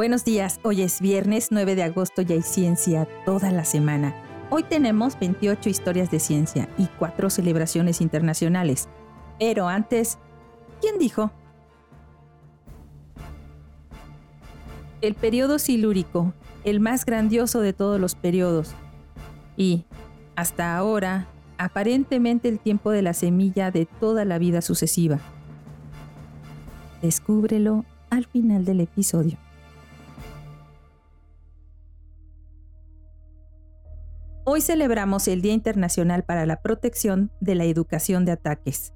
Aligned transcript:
Buenos 0.00 0.24
días, 0.24 0.60
hoy 0.62 0.80
es 0.80 1.02
viernes 1.02 1.48
9 1.50 1.74
de 1.74 1.82
agosto 1.82 2.22
y 2.22 2.32
hay 2.32 2.40
ciencia 2.40 3.06
toda 3.26 3.52
la 3.52 3.66
semana. 3.66 4.14
Hoy 4.48 4.62
tenemos 4.62 5.18
28 5.20 5.68
historias 5.68 6.10
de 6.10 6.20
ciencia 6.20 6.70
y 6.78 6.86
4 6.86 7.28
celebraciones 7.28 8.00
internacionales. 8.00 8.88
Pero 9.38 9.68
antes, 9.68 10.16
¿quién 10.80 10.98
dijo? 10.98 11.30
El 15.02 15.14
periodo 15.16 15.58
silúrico, 15.58 16.32
el 16.64 16.80
más 16.80 17.04
grandioso 17.04 17.60
de 17.60 17.74
todos 17.74 18.00
los 18.00 18.14
periodos. 18.14 18.72
Y, 19.58 19.84
hasta 20.34 20.78
ahora, 20.78 21.28
aparentemente 21.58 22.48
el 22.48 22.58
tiempo 22.58 22.90
de 22.90 23.02
la 23.02 23.12
semilla 23.12 23.70
de 23.70 23.84
toda 23.84 24.24
la 24.24 24.38
vida 24.38 24.62
sucesiva. 24.62 25.18
Descúbrelo 27.02 27.84
al 28.08 28.24
final 28.24 28.64
del 28.64 28.80
episodio. 28.80 29.36
Hoy 34.52 34.60
celebramos 34.60 35.28
el 35.28 35.42
Día 35.42 35.52
Internacional 35.52 36.24
para 36.24 36.44
la 36.44 36.60
Protección 36.60 37.30
de 37.38 37.54
la 37.54 37.66
Educación 37.66 38.24
de 38.24 38.32
Ataques. 38.32 38.92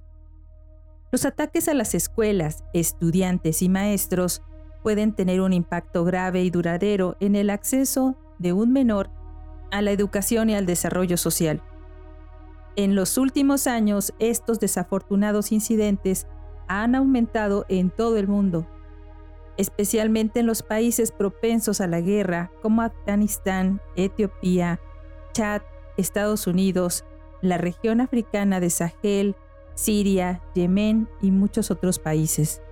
Los 1.12 1.24
ataques 1.24 1.68
a 1.68 1.74
las 1.74 1.94
escuelas, 1.94 2.64
estudiantes 2.72 3.62
y 3.62 3.68
maestros 3.68 4.42
pueden 4.82 5.14
tener 5.14 5.40
un 5.40 5.52
impacto 5.52 6.04
grave 6.04 6.42
y 6.42 6.50
duradero 6.50 7.16
en 7.20 7.36
el 7.36 7.50
acceso 7.50 8.16
de 8.40 8.52
un 8.52 8.72
menor 8.72 9.10
a 9.70 9.80
la 9.80 9.92
educación 9.92 10.50
y 10.50 10.56
al 10.56 10.66
desarrollo 10.66 11.16
social. 11.16 11.62
En 12.74 12.96
los 12.96 13.16
últimos 13.16 13.68
años, 13.68 14.12
estos 14.18 14.58
desafortunados 14.58 15.52
incidentes 15.52 16.26
han 16.66 16.96
aumentado 16.96 17.64
en 17.68 17.90
todo 17.90 18.16
el 18.16 18.26
mundo, 18.26 18.66
especialmente 19.56 20.40
en 20.40 20.46
los 20.46 20.64
países 20.64 21.12
propensos 21.12 21.80
a 21.80 21.86
la 21.86 22.00
guerra 22.00 22.50
como 22.60 22.82
Afganistán, 22.82 23.80
Etiopía, 23.94 24.80
Chad, 25.34 25.62
Estados 25.96 26.46
Unidos, 26.46 27.04
la 27.42 27.58
región 27.58 28.00
africana 28.00 28.60
de 28.60 28.70
Sahel, 28.70 29.34
Siria, 29.74 30.40
Yemen 30.54 31.08
y 31.20 31.32
muchos 31.32 31.72
otros 31.72 31.98
países. 31.98 32.62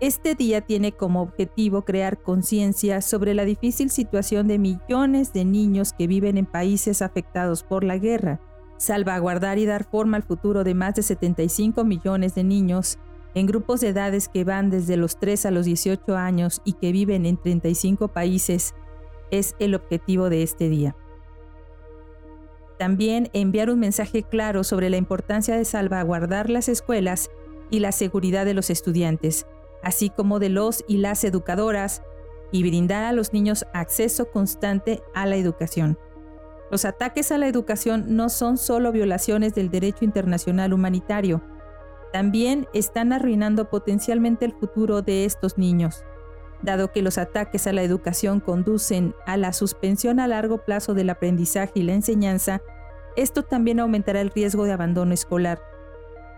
Este 0.00 0.34
día 0.34 0.62
tiene 0.62 0.92
como 0.92 1.22
objetivo 1.22 1.82
crear 1.82 2.20
conciencia 2.20 3.02
sobre 3.02 3.34
la 3.34 3.44
difícil 3.44 3.90
situación 3.90 4.48
de 4.48 4.58
millones 4.58 5.32
de 5.32 5.44
niños 5.44 5.92
que 5.92 6.06
viven 6.06 6.38
en 6.38 6.46
países 6.46 7.02
afectados 7.02 7.62
por 7.62 7.84
la 7.84 7.98
guerra, 7.98 8.40
salvaguardar 8.78 9.58
y 9.58 9.66
dar 9.66 9.84
forma 9.84 10.16
al 10.16 10.24
futuro 10.24 10.64
de 10.64 10.74
más 10.74 10.94
de 10.94 11.02
75 11.02 11.84
millones 11.84 12.34
de 12.34 12.44
niños 12.44 12.98
en 13.34 13.46
grupos 13.46 13.82
de 13.82 13.88
edades 13.88 14.28
que 14.28 14.44
van 14.44 14.70
desde 14.70 14.96
los 14.96 15.18
3 15.18 15.46
a 15.46 15.50
los 15.50 15.66
18 15.66 16.16
años 16.16 16.62
y 16.64 16.74
que 16.74 16.92
viven 16.92 17.26
en 17.26 17.36
35 17.36 18.08
países, 18.08 18.74
es 19.30 19.54
el 19.58 19.74
objetivo 19.74 20.30
de 20.30 20.42
este 20.42 20.68
día. 20.68 20.96
También 22.78 23.30
enviar 23.32 23.70
un 23.70 23.78
mensaje 23.78 24.22
claro 24.22 24.64
sobre 24.64 24.90
la 24.90 24.96
importancia 24.96 25.56
de 25.56 25.64
salvaguardar 25.64 26.50
las 26.50 26.68
escuelas 26.68 27.30
y 27.70 27.78
la 27.78 27.92
seguridad 27.92 28.44
de 28.44 28.54
los 28.54 28.70
estudiantes, 28.70 29.46
así 29.82 30.10
como 30.10 30.38
de 30.38 30.48
los 30.48 30.84
y 30.88 30.98
las 30.98 31.24
educadoras, 31.24 32.02
y 32.50 32.62
brindar 32.62 33.04
a 33.04 33.12
los 33.12 33.32
niños 33.32 33.66
acceso 33.72 34.30
constante 34.30 35.02
a 35.14 35.26
la 35.26 35.36
educación. 35.36 35.98
Los 36.70 36.84
ataques 36.84 37.30
a 37.32 37.38
la 37.38 37.48
educación 37.48 38.16
no 38.16 38.28
son 38.28 38.58
solo 38.58 38.92
violaciones 38.92 39.54
del 39.54 39.70
derecho 39.70 40.04
internacional 40.04 40.72
humanitario, 40.72 41.42
también 42.14 42.68
están 42.72 43.12
arruinando 43.12 43.68
potencialmente 43.68 44.44
el 44.44 44.52
futuro 44.52 45.02
de 45.02 45.24
estos 45.24 45.58
niños. 45.58 46.04
Dado 46.64 46.92
que 46.92 47.02
los 47.02 47.18
ataques 47.18 47.66
a 47.66 47.74
la 47.74 47.82
educación 47.82 48.40
conducen 48.40 49.14
a 49.26 49.36
la 49.36 49.52
suspensión 49.52 50.18
a 50.18 50.26
largo 50.26 50.64
plazo 50.64 50.94
del 50.94 51.10
aprendizaje 51.10 51.72
y 51.74 51.82
la 51.82 51.92
enseñanza, 51.92 52.62
esto 53.16 53.42
también 53.42 53.80
aumentará 53.80 54.22
el 54.22 54.30
riesgo 54.30 54.64
de 54.64 54.72
abandono 54.72 55.12
escolar. 55.12 55.60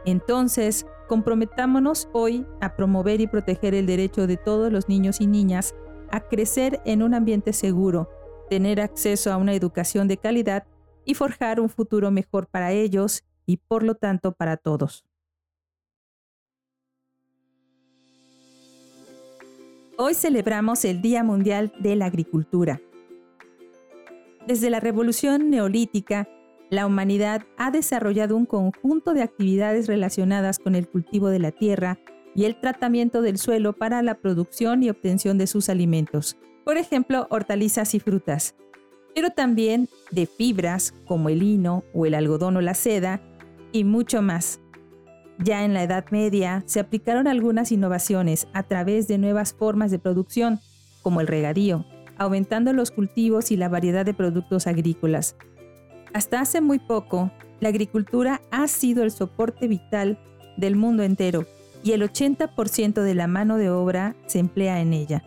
Entonces, 0.04 0.84
comprometámonos 1.06 2.08
hoy 2.12 2.44
a 2.60 2.74
promover 2.74 3.20
y 3.20 3.28
proteger 3.28 3.74
el 3.74 3.86
derecho 3.86 4.26
de 4.26 4.36
todos 4.36 4.72
los 4.72 4.88
niños 4.88 5.20
y 5.20 5.28
niñas 5.28 5.76
a 6.10 6.20
crecer 6.20 6.80
en 6.84 7.04
un 7.04 7.14
ambiente 7.14 7.52
seguro, 7.52 8.10
tener 8.50 8.80
acceso 8.80 9.32
a 9.32 9.36
una 9.36 9.54
educación 9.54 10.08
de 10.08 10.16
calidad 10.16 10.64
y 11.04 11.14
forjar 11.14 11.60
un 11.60 11.68
futuro 11.68 12.10
mejor 12.10 12.48
para 12.48 12.72
ellos 12.72 13.22
y 13.46 13.58
por 13.58 13.84
lo 13.84 13.94
tanto 13.94 14.32
para 14.32 14.56
todos. 14.56 15.04
Hoy 19.98 20.12
celebramos 20.12 20.84
el 20.84 21.00
Día 21.00 21.24
Mundial 21.24 21.72
de 21.78 21.96
la 21.96 22.04
Agricultura. 22.04 22.82
Desde 24.46 24.68
la 24.68 24.78
Revolución 24.78 25.48
Neolítica, 25.48 26.28
la 26.68 26.84
humanidad 26.84 27.46
ha 27.56 27.70
desarrollado 27.70 28.36
un 28.36 28.44
conjunto 28.44 29.14
de 29.14 29.22
actividades 29.22 29.86
relacionadas 29.86 30.58
con 30.58 30.74
el 30.74 30.86
cultivo 30.86 31.30
de 31.30 31.38
la 31.38 31.50
tierra 31.50 31.98
y 32.34 32.44
el 32.44 32.60
tratamiento 32.60 33.22
del 33.22 33.38
suelo 33.38 33.72
para 33.72 34.02
la 34.02 34.16
producción 34.16 34.82
y 34.82 34.90
obtención 34.90 35.38
de 35.38 35.46
sus 35.46 35.70
alimentos, 35.70 36.36
por 36.66 36.76
ejemplo, 36.76 37.26
hortalizas 37.30 37.94
y 37.94 38.00
frutas, 38.00 38.54
pero 39.14 39.30
también 39.30 39.88
de 40.10 40.26
fibras 40.26 40.92
como 41.06 41.30
el 41.30 41.38
lino 41.38 41.84
o 41.94 42.04
el 42.04 42.14
algodón 42.14 42.58
o 42.58 42.60
la 42.60 42.74
seda, 42.74 43.22
y 43.72 43.84
mucho 43.84 44.20
más. 44.20 44.60
Ya 45.38 45.64
en 45.64 45.74
la 45.74 45.82
Edad 45.82 46.06
Media 46.10 46.62
se 46.66 46.80
aplicaron 46.80 47.26
algunas 47.26 47.70
innovaciones 47.70 48.48
a 48.52 48.62
través 48.62 49.06
de 49.06 49.18
nuevas 49.18 49.52
formas 49.52 49.90
de 49.90 49.98
producción, 49.98 50.60
como 51.02 51.20
el 51.20 51.26
regadío, 51.26 51.84
aumentando 52.16 52.72
los 52.72 52.90
cultivos 52.90 53.50
y 53.50 53.56
la 53.56 53.68
variedad 53.68 54.04
de 54.04 54.14
productos 54.14 54.66
agrícolas. 54.66 55.36
Hasta 56.14 56.40
hace 56.40 56.60
muy 56.60 56.78
poco, 56.78 57.30
la 57.60 57.68
agricultura 57.68 58.40
ha 58.50 58.66
sido 58.68 59.02
el 59.02 59.10
soporte 59.10 59.68
vital 59.68 60.18
del 60.56 60.76
mundo 60.76 61.02
entero 61.02 61.46
y 61.82 61.92
el 61.92 62.02
80% 62.02 63.02
de 63.02 63.14
la 63.14 63.26
mano 63.26 63.58
de 63.58 63.70
obra 63.70 64.16
se 64.26 64.38
emplea 64.38 64.80
en 64.80 64.92
ella. 64.92 65.22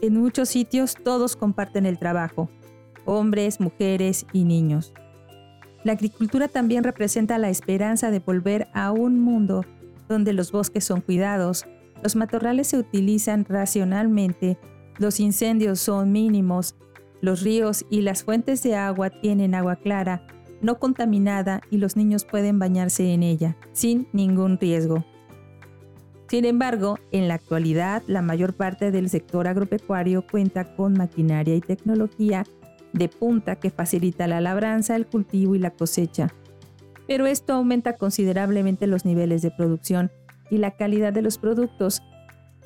En 0.00 0.16
muchos 0.16 0.48
sitios 0.48 0.94
todos 0.94 1.34
comparten 1.34 1.84
el 1.84 1.98
trabajo, 1.98 2.48
hombres, 3.04 3.60
mujeres 3.60 4.26
y 4.32 4.44
niños. 4.44 4.92
La 5.84 5.92
agricultura 5.92 6.48
también 6.48 6.84
representa 6.84 7.38
la 7.38 7.50
esperanza 7.50 8.10
de 8.10 8.18
volver 8.18 8.68
a 8.74 8.90
un 8.90 9.20
mundo 9.20 9.64
donde 10.08 10.32
los 10.32 10.52
bosques 10.52 10.84
son 10.84 11.00
cuidados, 11.00 11.66
los 12.02 12.16
matorrales 12.16 12.68
se 12.68 12.78
utilizan 12.78 13.44
racionalmente, 13.44 14.58
los 14.98 15.20
incendios 15.20 15.80
son 15.80 16.12
mínimos, 16.12 16.74
los 17.20 17.42
ríos 17.42 17.84
y 17.90 18.02
las 18.02 18.24
fuentes 18.24 18.62
de 18.62 18.76
agua 18.76 19.10
tienen 19.10 19.54
agua 19.54 19.76
clara, 19.76 20.26
no 20.60 20.78
contaminada 20.78 21.60
y 21.70 21.78
los 21.78 21.96
niños 21.96 22.24
pueden 22.24 22.58
bañarse 22.58 23.12
en 23.12 23.22
ella, 23.22 23.56
sin 23.72 24.08
ningún 24.12 24.58
riesgo. 24.58 25.04
Sin 26.28 26.44
embargo, 26.44 26.98
en 27.10 27.26
la 27.26 27.34
actualidad, 27.34 28.02
la 28.06 28.20
mayor 28.20 28.54
parte 28.54 28.90
del 28.90 29.08
sector 29.08 29.48
agropecuario 29.48 30.26
cuenta 30.30 30.76
con 30.76 30.92
maquinaria 30.92 31.54
y 31.54 31.60
tecnología 31.60 32.44
de 32.92 33.08
punta 33.08 33.56
que 33.56 33.70
facilita 33.70 34.26
la 34.26 34.40
labranza, 34.40 34.96
el 34.96 35.06
cultivo 35.06 35.54
y 35.54 35.58
la 35.58 35.70
cosecha. 35.70 36.32
Pero 37.06 37.26
esto 37.26 37.54
aumenta 37.54 37.94
considerablemente 37.94 38.86
los 38.86 39.04
niveles 39.04 39.42
de 39.42 39.50
producción 39.50 40.10
y 40.50 40.58
la 40.58 40.72
calidad 40.72 41.12
de 41.12 41.22
los 41.22 41.38
productos. 41.38 42.02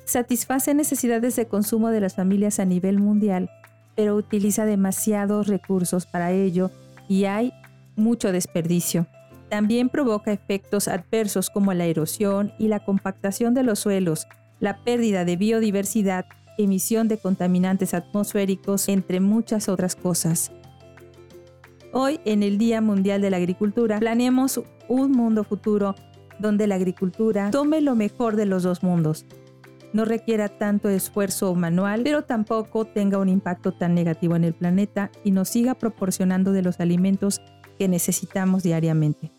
Satisface 0.05 0.73
necesidades 0.73 1.35
de 1.35 1.47
consumo 1.47 1.89
de 1.89 2.01
las 2.01 2.15
familias 2.15 2.59
a 2.59 2.65
nivel 2.65 2.99
mundial, 2.99 3.49
pero 3.95 4.15
utiliza 4.15 4.65
demasiados 4.65 5.47
recursos 5.47 6.05
para 6.05 6.31
ello 6.31 6.71
y 7.07 7.25
hay 7.25 7.53
mucho 7.95 8.31
desperdicio. 8.31 9.07
También 9.49 9.89
provoca 9.89 10.31
efectos 10.31 10.87
adversos 10.87 11.49
como 11.49 11.73
la 11.73 11.85
erosión 11.85 12.53
y 12.57 12.67
la 12.67 12.83
compactación 12.83 13.53
de 13.53 13.63
los 13.63 13.79
suelos, 13.79 14.27
la 14.59 14.83
pérdida 14.83 15.25
de 15.25 15.37
biodiversidad 15.37 16.25
emisión 16.57 17.07
de 17.07 17.17
contaminantes 17.17 17.93
atmosféricos, 17.93 18.87
entre 18.89 19.19
muchas 19.19 19.69
otras 19.69 19.95
cosas. 19.95 20.51
Hoy, 21.91 22.19
en 22.25 22.43
el 22.43 22.57
Día 22.57 22.81
Mundial 22.81 23.21
de 23.21 23.29
la 23.29 23.37
Agricultura, 23.37 23.99
planeamos 23.99 24.61
un 24.87 25.11
mundo 25.11 25.43
futuro 25.43 25.95
donde 26.39 26.67
la 26.67 26.75
agricultura 26.75 27.51
tome 27.51 27.81
lo 27.81 27.95
mejor 27.95 28.35
de 28.35 28.45
los 28.45 28.63
dos 28.63 28.83
mundos. 28.83 29.25
No 29.93 30.05
requiera 30.05 30.49
tanto 30.49 30.89
esfuerzo 30.89 31.53
manual, 31.53 32.01
pero 32.03 32.23
tampoco 32.23 32.85
tenga 32.85 33.19
un 33.19 33.29
impacto 33.29 33.73
tan 33.73 33.93
negativo 33.93 34.35
en 34.35 34.43
el 34.43 34.55
planeta 34.55 35.11
y 35.23 35.31
nos 35.31 35.49
siga 35.49 35.75
proporcionando 35.75 36.51
de 36.51 36.63
los 36.63 36.79
alimentos 36.79 37.41
que 37.77 37.87
necesitamos 37.87 38.63
diariamente. 38.63 39.31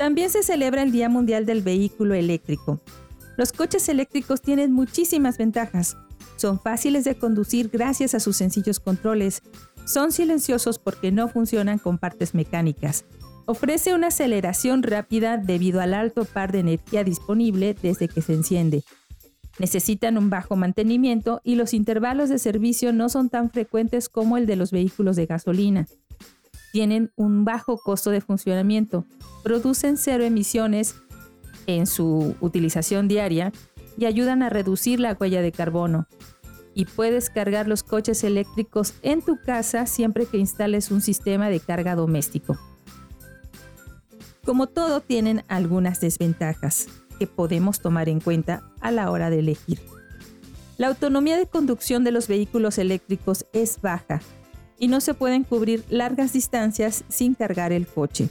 También 0.00 0.30
se 0.30 0.42
celebra 0.42 0.82
el 0.82 0.92
Día 0.92 1.10
Mundial 1.10 1.44
del 1.44 1.60
Vehículo 1.60 2.14
Eléctrico. 2.14 2.80
Los 3.36 3.52
coches 3.52 3.86
eléctricos 3.90 4.40
tienen 4.40 4.72
muchísimas 4.72 5.36
ventajas. 5.36 5.98
Son 6.36 6.58
fáciles 6.58 7.04
de 7.04 7.16
conducir 7.16 7.68
gracias 7.68 8.14
a 8.14 8.20
sus 8.20 8.34
sencillos 8.38 8.80
controles. 8.80 9.42
Son 9.84 10.10
silenciosos 10.10 10.78
porque 10.78 11.12
no 11.12 11.28
funcionan 11.28 11.78
con 11.78 11.98
partes 11.98 12.34
mecánicas. 12.34 13.04
Ofrece 13.44 13.92
una 13.92 14.06
aceleración 14.06 14.82
rápida 14.82 15.36
debido 15.36 15.82
al 15.82 15.92
alto 15.92 16.24
par 16.24 16.50
de 16.50 16.60
energía 16.60 17.04
disponible 17.04 17.76
desde 17.82 18.08
que 18.08 18.22
se 18.22 18.32
enciende. 18.32 18.84
Necesitan 19.58 20.16
un 20.16 20.30
bajo 20.30 20.56
mantenimiento 20.56 21.42
y 21.44 21.56
los 21.56 21.74
intervalos 21.74 22.30
de 22.30 22.38
servicio 22.38 22.94
no 22.94 23.10
son 23.10 23.28
tan 23.28 23.50
frecuentes 23.50 24.08
como 24.08 24.38
el 24.38 24.46
de 24.46 24.56
los 24.56 24.70
vehículos 24.70 25.16
de 25.16 25.26
gasolina. 25.26 25.86
Tienen 26.72 27.12
un 27.16 27.44
bajo 27.44 27.78
costo 27.78 28.10
de 28.10 28.20
funcionamiento, 28.20 29.06
producen 29.42 29.96
cero 29.96 30.24
emisiones 30.24 30.94
en 31.66 31.86
su 31.86 32.36
utilización 32.40 33.08
diaria 33.08 33.52
y 33.96 34.06
ayudan 34.06 34.42
a 34.42 34.50
reducir 34.50 35.00
la 35.00 35.16
huella 35.18 35.42
de 35.42 35.52
carbono. 35.52 36.06
Y 36.74 36.84
puedes 36.84 37.28
cargar 37.30 37.66
los 37.66 37.82
coches 37.82 38.22
eléctricos 38.22 38.94
en 39.02 39.22
tu 39.22 39.38
casa 39.44 39.86
siempre 39.86 40.26
que 40.26 40.38
instales 40.38 40.90
un 40.90 41.00
sistema 41.00 41.48
de 41.48 41.58
carga 41.58 41.96
doméstico. 41.96 42.56
Como 44.44 44.68
todo, 44.68 45.00
tienen 45.00 45.44
algunas 45.48 46.00
desventajas 46.00 46.86
que 47.18 47.26
podemos 47.26 47.80
tomar 47.80 48.08
en 48.08 48.20
cuenta 48.20 48.62
a 48.80 48.90
la 48.90 49.10
hora 49.10 49.28
de 49.28 49.40
elegir. 49.40 49.80
La 50.78 50.86
autonomía 50.86 51.36
de 51.36 51.46
conducción 51.46 52.04
de 52.04 52.12
los 52.12 52.28
vehículos 52.28 52.78
eléctricos 52.78 53.44
es 53.52 53.80
baja 53.82 54.22
y 54.80 54.88
no 54.88 55.00
se 55.00 55.14
pueden 55.14 55.44
cubrir 55.44 55.84
largas 55.88 56.32
distancias 56.32 57.04
sin 57.08 57.34
cargar 57.34 57.70
el 57.70 57.86
coche. 57.86 58.30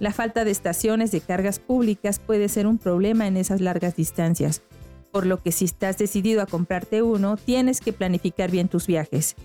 La 0.00 0.12
falta 0.12 0.44
de 0.44 0.50
estaciones 0.50 1.10
de 1.10 1.20
cargas 1.20 1.58
públicas 1.58 2.18
puede 2.18 2.48
ser 2.48 2.66
un 2.66 2.78
problema 2.78 3.26
en 3.26 3.36
esas 3.36 3.60
largas 3.60 3.96
distancias, 3.96 4.62
por 5.12 5.26
lo 5.26 5.42
que 5.42 5.52
si 5.52 5.66
estás 5.66 5.98
decidido 5.98 6.40
a 6.40 6.46
comprarte 6.46 7.02
uno, 7.02 7.36
tienes 7.36 7.80
que 7.80 7.92
planificar 7.92 8.50
bien 8.50 8.68
tus 8.68 8.86
viajes. 8.86 9.36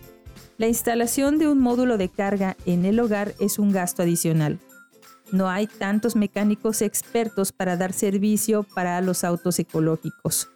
La 0.58 0.68
instalación 0.68 1.40
de 1.40 1.48
un 1.48 1.60
módulo 1.60 1.98
de 1.98 2.10
carga 2.10 2.58
en 2.66 2.86
el 2.86 3.00
hogar 3.00 3.34
es 3.40 3.60
un 3.60 3.72
gasto 3.72 4.04
adicional. 4.04 4.60
No 5.32 5.50
hay 5.50 5.68
tantos 5.68 6.16
mecánicos 6.16 6.82
expertos 6.82 7.52
para 7.52 7.78
dar 7.78 7.94
servicio 7.94 8.64
para 8.64 9.00
los 9.02 9.24
autos 9.24 9.60
ecológicos. 9.60 10.50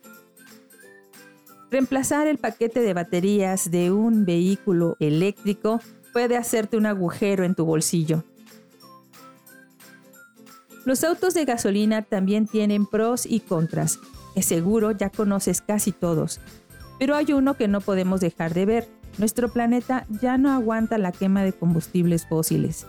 Reemplazar 1.74 2.28
el 2.28 2.38
paquete 2.38 2.82
de 2.82 2.94
baterías 2.94 3.72
de 3.72 3.92
un 3.92 4.26
vehículo 4.26 4.96
eléctrico 5.00 5.82
puede 6.14 6.38
hacerte 6.38 6.78
un 6.78 6.86
agujero 6.86 7.46
en 7.46 7.56
tu 7.56 7.66
bolsillo. 7.66 8.24
Los 10.86 11.04
autos 11.04 11.34
de 11.34 11.46
gasolina 11.46 12.04
también 12.04 12.46
tienen 12.46 12.86
pros 12.86 13.26
y 13.26 13.40
contras 13.40 13.98
que 14.36 14.44
seguro 14.44 14.92
ya 14.92 15.10
conoces 15.10 15.62
casi 15.62 15.92
todos. 15.92 16.42
Pero 17.00 17.16
hay 17.16 17.34
uno 17.34 17.56
que 17.56 17.68
no 17.68 17.82
podemos 17.82 18.22
dejar 18.22 18.54
de 18.54 18.68
ver. 18.68 18.88
Nuestro 19.18 19.52
planeta 19.52 20.06
ya 20.22 20.38
no 20.38 20.52
aguanta 20.52 21.00
la 21.00 21.12
quema 21.12 21.44
de 21.44 21.54
combustibles 21.54 22.28
fósiles. 22.28 22.86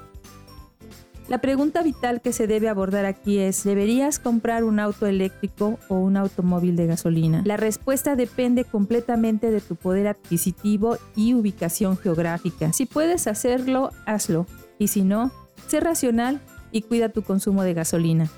La 1.27 1.39
pregunta 1.39 1.83
vital 1.83 2.21
que 2.21 2.35
se 2.35 2.47
debe 2.47 2.69
abordar 2.69 3.07
aquí 3.07 3.39
es, 3.39 3.65
¿deberías 3.65 4.19
comprar 4.19 4.63
un 4.63 4.79
auto 4.79 5.07
eléctrico 5.07 5.79
o 5.89 5.95
un 5.95 6.19
automóvil 6.19 6.77
de 6.77 6.87
gasolina? 6.87 7.43
La 7.47 7.57
respuesta 7.57 8.15
depende 8.15 8.65
completamente 8.65 9.51
de 9.51 9.63
tu 9.63 9.75
poder 9.75 10.07
adquisitivo 10.07 10.99
y 11.17 11.33
ubicación 11.33 11.97
geográfica. 11.97 12.75
Si 12.75 12.85
puedes 12.85 13.27
hacerlo, 13.27 13.91
hazlo. 14.05 14.47
Y 14.79 14.89
si 14.89 15.03
no, 15.03 15.33
sé 15.67 15.81
racional 15.81 16.43
y 16.73 16.83
cuida 16.83 17.09
tu 17.09 17.23
consumo 17.23 17.63
de 17.63 17.73
gasolina. 17.73 18.29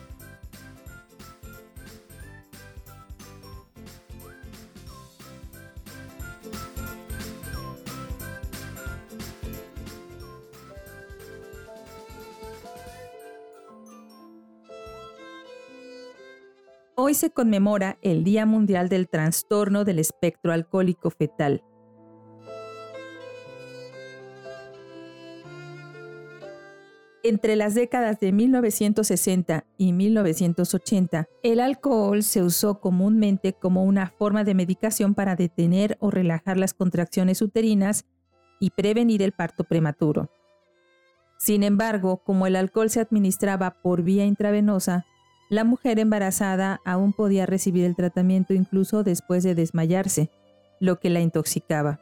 Hoy 17.09 17.15
se 17.15 17.31
conmemora 17.31 17.99
el 18.03 18.25
Día 18.25 18.47
Mundial 18.47 18.89
del 18.89 19.09
Trastorno 19.09 19.85
del 19.85 20.01
Espectro 20.01 20.53
Alcohólico 20.53 21.11
Fetal. 21.11 21.63
Entre 27.23 27.55
las 27.55 27.77
décadas 27.77 28.19
de 28.19 28.33
1960 28.33 29.67
y 29.79 29.93
1980, 29.93 31.29
el 31.45 31.61
alcohol 31.61 32.25
se 32.25 32.43
usó 32.43 32.81
comúnmente 32.81 33.53
como 33.53 33.85
una 33.85 34.11
forma 34.11 34.43
de 34.43 34.55
medicación 34.55 35.15
para 35.15 35.37
detener 35.37 35.97
o 36.01 36.11
relajar 36.11 36.57
las 36.57 36.75
contracciones 36.75 37.41
uterinas 37.41 38.05
y 38.59 38.71
prevenir 38.71 39.23
el 39.23 39.31
parto 39.31 39.63
prematuro. 39.63 40.29
Sin 41.39 41.63
embargo, 41.63 42.25
como 42.25 42.49
el 42.49 42.57
alcohol 42.57 42.91
se 42.91 42.99
administraba 42.99 43.81
por 43.81 44.03
vía 44.03 44.25
intravenosa, 44.25 45.07
la 45.49 45.65
mujer 45.65 45.99
embarazada 45.99 46.81
aún 46.85 47.13
podía 47.13 47.47
recibir 47.47 47.85
el 47.85 47.95
tratamiento 47.95 48.53
incluso 48.55 49.05
después 49.05 49.45
de 49.45 49.55
desmayarse, 49.55 50.31
lo 50.81 50.99
que 50.99 51.11
la 51.11 51.21
intoxicaba. 51.21 52.01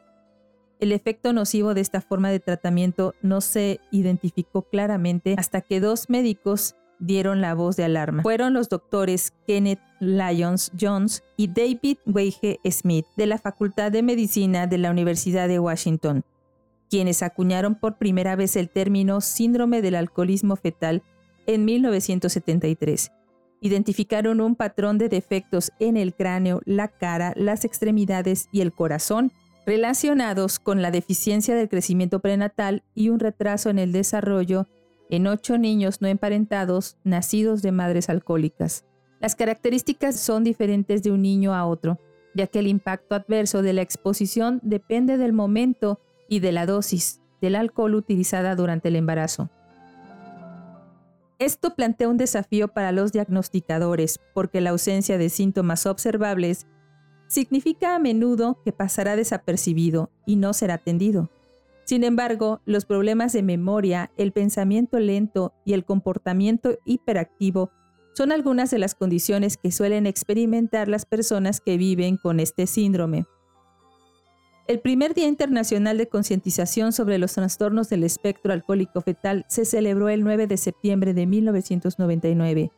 El 0.79 0.91
efecto 0.91 1.31
nocivo 1.31 1.73
de 1.73 1.81
esta 1.81 2.01
forma 2.01 2.29
de 2.29 2.39
tratamiento 2.39 3.13
no 3.21 3.41
se 3.41 3.79
identificó 3.91 4.63
claramente 4.63 5.35
hasta 5.37 5.61
que 5.61 5.79
dos 5.79 6.09
médicos 6.09 6.75
dieron 6.99 7.39
la 7.39 7.53
voz 7.53 7.75
de 7.75 7.85
alarma. 7.85 8.23
Fueron 8.23 8.53
los 8.53 8.67
doctores 8.67 9.33
Kenneth 9.47 9.79
Lyons 9.99 10.71
Jones 10.79 11.23
y 11.37 11.47
David 11.47 11.97
Weige 12.05 12.59
Smith 12.69 13.05
de 13.15 13.25
la 13.25 13.37
Facultad 13.37 13.91
de 13.91 14.03
Medicina 14.03 14.67
de 14.67 14.77
la 14.77 14.91
Universidad 14.91 15.47
de 15.47 15.59
Washington, 15.59 16.23
quienes 16.89 17.23
acuñaron 17.23 17.75
por 17.75 17.97
primera 17.97 18.35
vez 18.35 18.55
el 18.55 18.69
término 18.69 19.21
síndrome 19.21 19.81
del 19.81 19.95
alcoholismo 19.95 20.55
fetal 20.55 21.03
en 21.47 21.63
1973 21.63 23.11
identificaron 23.65 24.41
un 24.41 24.55
patrón 24.55 24.99
de 24.99 25.09
defectos 25.09 25.71
en 25.79 25.97
el 25.97 26.13
cráneo, 26.13 26.61
la 26.65 26.87
cara, 26.87 27.33
las 27.35 27.65
extremidades 27.65 28.47
y 28.51 28.61
el 28.61 28.71
corazón 28.71 29.31
relacionados 29.65 30.59
con 30.59 30.83
la 30.83 30.91
deficiencia 30.91 31.55
del 31.55 31.67
crecimiento 31.67 32.19
prenatal 32.19 32.83
y 32.93 33.09
un 33.09 33.19
retraso 33.19 33.71
en 33.71 33.79
el 33.79 33.91
desarrollo 33.91 34.67
en 35.09 35.25
ocho 35.25 35.57
niños 35.57 35.99
no 35.99 36.07
emparentados 36.07 36.97
nacidos 37.03 37.63
de 37.63 37.71
madres 37.71 38.07
alcohólicas. 38.07 38.85
Las 39.19 39.35
características 39.35 40.19
son 40.19 40.43
diferentes 40.43 41.01
de 41.01 41.11
un 41.11 41.23
niño 41.23 41.55
a 41.55 41.65
otro, 41.65 41.99
ya 42.35 42.45
que 42.45 42.59
el 42.59 42.67
impacto 42.67 43.15
adverso 43.15 43.63
de 43.63 43.73
la 43.73 43.81
exposición 43.81 44.59
depende 44.61 45.17
del 45.17 45.33
momento 45.33 45.99
y 46.29 46.39
de 46.39 46.51
la 46.51 46.67
dosis 46.67 47.21
del 47.41 47.55
alcohol 47.55 47.95
utilizada 47.95 48.55
durante 48.55 48.89
el 48.89 48.95
embarazo. 48.95 49.49
Esto 51.37 51.75
plantea 51.75 52.07
un 52.07 52.17
desafío 52.17 52.69
para 52.69 52.93
los 52.93 53.11
diagnosticadores 53.11 54.19
porque 54.33 54.61
la 54.61 54.69
ausencia 54.69 55.17
de 55.17 55.29
síntomas 55.29 55.85
observables 55.85 56.65
significa 57.27 57.95
a 57.95 57.99
menudo 57.99 58.61
que 58.63 58.71
pasará 58.71 59.15
desapercibido 59.15 60.11
y 60.25 60.37
no 60.37 60.53
será 60.53 60.75
atendido. 60.75 61.29
Sin 61.83 62.03
embargo, 62.03 62.61
los 62.65 62.85
problemas 62.85 63.33
de 63.33 63.43
memoria, 63.43 64.11
el 64.17 64.31
pensamiento 64.31 64.97
lento 64.99 65.53
y 65.65 65.73
el 65.73 65.83
comportamiento 65.83 66.79
hiperactivo 66.85 67.69
son 68.13 68.31
algunas 68.31 68.71
de 68.71 68.79
las 68.79 68.95
condiciones 68.95 69.57
que 69.57 69.71
suelen 69.71 70.07
experimentar 70.07 70.87
las 70.87 71.05
personas 71.05 71.59
que 71.59 71.77
viven 71.77 72.15
con 72.15 72.39
este 72.39 72.65
síndrome. 72.65 73.25
El 74.67 74.79
primer 74.79 75.13
Día 75.13 75.27
Internacional 75.27 75.99
de 75.99 76.07
Concientización 76.07 76.91
sobre 76.91 77.19
los 77.19 77.33
Trastornos 77.33 77.87
del 77.87 78.03
Espectro 78.03 78.51
Alcohólico 78.51 78.99
Fetal 79.01 79.45
se 79.47 79.63
celebró 79.63 80.09
el 80.09 80.23
9 80.23 80.47
de 80.47 80.57
septiembre 80.57 81.13
de 81.13 81.27
1999. 81.27 82.71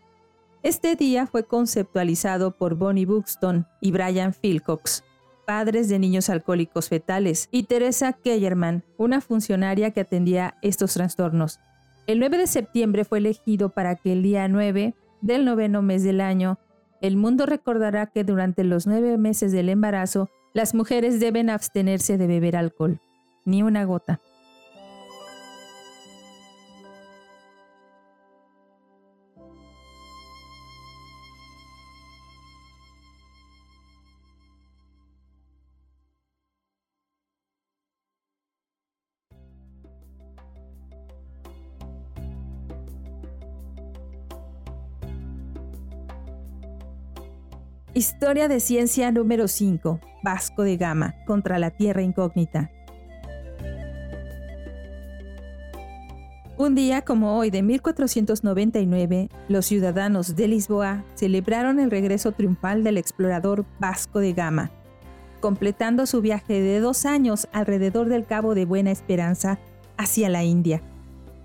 Este 0.63 0.98
día 0.98 1.27
fue 1.27 1.46
conceptualizado 1.46 2.58
por 2.58 2.75
Bonnie 2.75 3.06
Buxton 3.06 3.67
y 3.79 3.91
Brian 3.91 4.34
Philcox, 4.34 5.06
padres 5.46 5.88
de 5.88 5.98
niños 5.98 6.29
alcohólicos 6.29 6.89
fetales, 6.89 7.48
y 7.51 7.63
Teresa 7.63 8.12
Kellerman, 8.12 8.84
una 8.98 9.22
funcionaria 9.22 9.91
que 9.91 10.01
atendía 10.01 10.58
estos 10.62 10.94
trastornos. 10.96 11.62
El 12.06 12.20
9 12.20 12.38
de 12.38 12.48
septiembre 12.48 13.06
fue 13.06 13.20
elegido 13.20 13.70
para 13.70 13.96
que 13.96 14.12
el 14.12 14.24
día 14.24 14.50
9 14.50 14.94
del 15.22 15.46
noveno 15.46 15.82
mes 15.82 16.03
del 16.03 16.20
año, 16.20 16.60
el 17.00 17.15
mundo 17.15 17.46
recordará 17.46 18.08
que 18.08 18.25
durante 18.25 18.65
los 18.65 18.88
nueve 18.88 19.17
meses 19.17 19.53
del 19.53 19.70
embarazo 19.70 20.29
las 20.58 20.74
mujeres 20.74 21.20
deben 21.20 21.52
abstenerse 21.52 22.18
de 22.18 22.26
beber 22.26 22.56
alcohol, 22.56 23.00
ni 23.46 23.62
una 23.62 23.86
gota. 23.86 24.20
Historia 47.94 48.48
de 48.48 48.60
ciencia 48.60 49.12
número 49.12 49.48
5. 49.48 50.00
Vasco 50.27 50.63
de 50.63 50.75
Gama 50.75 51.15
contra 51.25 51.57
la 51.57 51.72
Tierra 51.72 52.01
Incógnita. 52.01 52.69
Un 56.57 56.75
día 56.75 57.01
como 57.01 57.38
hoy 57.38 57.50
de 57.50 57.63
1499, 57.63 59.29
los 59.48 59.65
ciudadanos 59.65 60.36
de 60.36 60.50
Lisboa 60.50 61.05
celebraron 61.15 61.79
el 61.79 61.89
regreso 61.89 62.34
triunfal 62.34 62.84
del 62.84 62.98
explorador 62.98 63.63
Vasco 63.79 64.19
de 64.19 64.34
Gama, 64.34 64.69
completando 65.39 66.05
su 66.05 66.19
viaje 66.19 66.60
de 66.62 66.81
dos 66.81 67.05
años 67.05 67.48
alrededor 67.53 68.10
del 68.10 68.25
Cabo 68.25 68.53
de 68.53 68.65
Buena 68.65 68.91
Esperanza 68.91 69.60
hacia 69.96 70.27
la 70.27 70.43
India, 70.43 70.81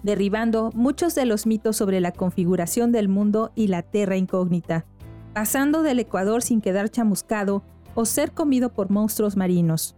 derribando 0.03 0.73
muchos 0.75 1.15
de 1.15 1.25
los 1.25 1.47
mitos 1.47 1.77
sobre 1.77 2.01
la 2.01 2.11
configuración 2.11 2.91
del 2.91 3.09
mundo 3.09 3.53
y 3.55 3.69
la 3.69 3.83
Tierra 3.83 4.17
incógnita, 4.17 4.87
pasando 5.35 5.85
del 5.85 6.01
Ecuador 6.01 6.43
sin 6.43 6.61
quedar 6.61 6.89
chamuscado 6.89 7.63
o 7.95 8.05
ser 8.05 8.33
comido 8.33 8.73
por 8.73 8.91
monstruos 8.91 9.37
marinos. 9.37 9.95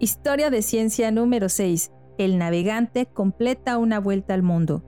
Historia 0.00 0.48
de 0.48 0.62
ciencia 0.62 1.10
número 1.10 1.48
6. 1.48 1.90
El 2.18 2.38
navegante 2.38 3.06
completa 3.06 3.78
una 3.78 3.98
vuelta 3.98 4.32
al 4.32 4.44
mundo. 4.44 4.84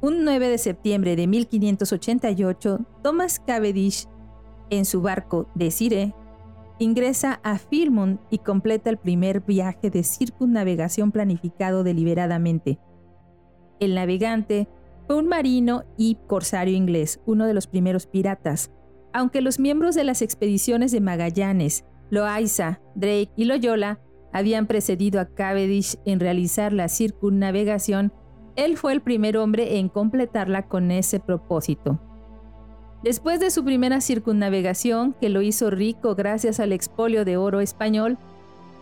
Un 0.00 0.24
9 0.24 0.48
de 0.48 0.58
septiembre 0.58 1.16
de 1.16 1.26
1588, 1.26 2.78
Thomas 3.02 3.40
Cavendish, 3.44 4.06
en 4.70 4.84
su 4.84 5.02
barco 5.02 5.48
Desire, 5.56 6.14
ingresa 6.78 7.40
a 7.42 7.58
Filmon 7.58 8.20
y 8.30 8.38
completa 8.38 8.90
el 8.90 8.96
primer 8.96 9.40
viaje 9.40 9.90
de 9.90 10.02
circunnavegación 10.02 11.12
planificado 11.12 11.84
deliberadamente. 11.84 12.78
El 13.80 13.94
navegante 13.94 14.68
fue 15.06 15.16
un 15.16 15.28
marino 15.28 15.84
y 15.96 16.18
corsario 16.26 16.76
inglés, 16.76 17.20
uno 17.26 17.46
de 17.46 17.54
los 17.54 17.66
primeros 17.66 18.06
piratas, 18.06 18.70
aunque 19.12 19.40
los 19.40 19.58
miembros 19.58 19.94
de 19.94 20.04
las 20.04 20.22
expediciones 20.22 20.92
de 20.92 21.00
Magallanes, 21.00 21.84
Loaiza, 22.10 22.80
Drake 22.94 23.30
y 23.36 23.44
Loyola 23.44 24.00
habían 24.32 24.66
precedido 24.66 25.20
a 25.20 25.26
Cavendish 25.26 25.96
en 26.04 26.20
realizar 26.20 26.72
la 26.72 26.88
circunnavegación, 26.88 28.12
él 28.56 28.76
fue 28.76 28.92
el 28.92 29.00
primer 29.00 29.36
hombre 29.36 29.78
en 29.78 29.88
completarla 29.88 30.68
con 30.68 30.90
ese 30.90 31.20
propósito. 31.20 32.00
Después 33.02 33.38
de 33.38 33.50
su 33.50 33.64
primera 33.64 34.00
circunnavegación, 34.00 35.14
que 35.20 35.28
lo 35.28 35.42
hizo 35.42 35.70
rico 35.70 36.14
gracias 36.16 36.58
al 36.58 36.72
expolio 36.72 37.24
de 37.24 37.36
oro 37.36 37.60
español, 37.60 38.18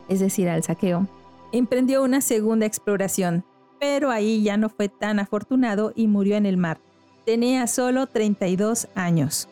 es 0.08 0.20
decir, 0.20 0.48
al 0.48 0.62
saqueo, 0.62 1.06
emprendió 1.52 2.02
una 2.02 2.20
segunda 2.20 2.64
exploración, 2.64 3.44
pero 3.78 4.10
ahí 4.10 4.42
ya 4.42 4.56
no 4.56 4.70
fue 4.70 4.88
tan 4.88 5.18
afortunado 5.18 5.92
y 5.94 6.06
murió 6.06 6.36
en 6.36 6.46
el 6.46 6.56
mar. 6.56 6.78
Tenía 7.26 7.66
solo 7.66 8.06
32 8.06 8.88
años. 8.94 9.48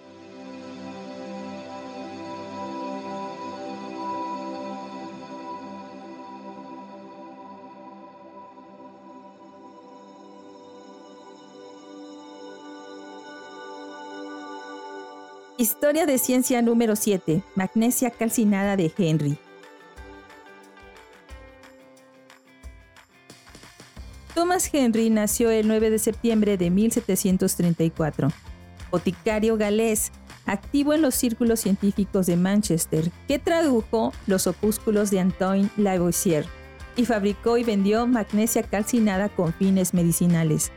Historia 15.64 16.04
de 16.04 16.18
ciencia 16.18 16.60
número 16.60 16.94
7. 16.94 17.42
Magnesia 17.54 18.10
calcinada 18.10 18.76
de 18.76 18.92
Henry. 18.98 19.38
Thomas 24.34 24.68
Henry 24.70 25.08
nació 25.08 25.48
el 25.48 25.66
9 25.66 25.88
de 25.88 25.98
septiembre 25.98 26.58
de 26.58 26.68
1734. 26.68 28.28
Boticario 28.90 29.56
galés, 29.56 30.12
activo 30.44 30.92
en 30.92 31.00
los 31.00 31.14
círculos 31.14 31.60
científicos 31.60 32.26
de 32.26 32.36
Manchester, 32.36 33.10
que 33.26 33.38
tradujo 33.38 34.12
los 34.26 34.46
opúsculos 34.46 35.10
de 35.10 35.20
Antoine 35.20 35.70
Lavoisier 35.78 36.44
y 36.94 37.06
fabricó 37.06 37.56
y 37.56 37.64
vendió 37.64 38.06
magnesia 38.06 38.64
calcinada 38.64 39.30
con 39.30 39.54
fines 39.54 39.94
medicinales. 39.94 40.72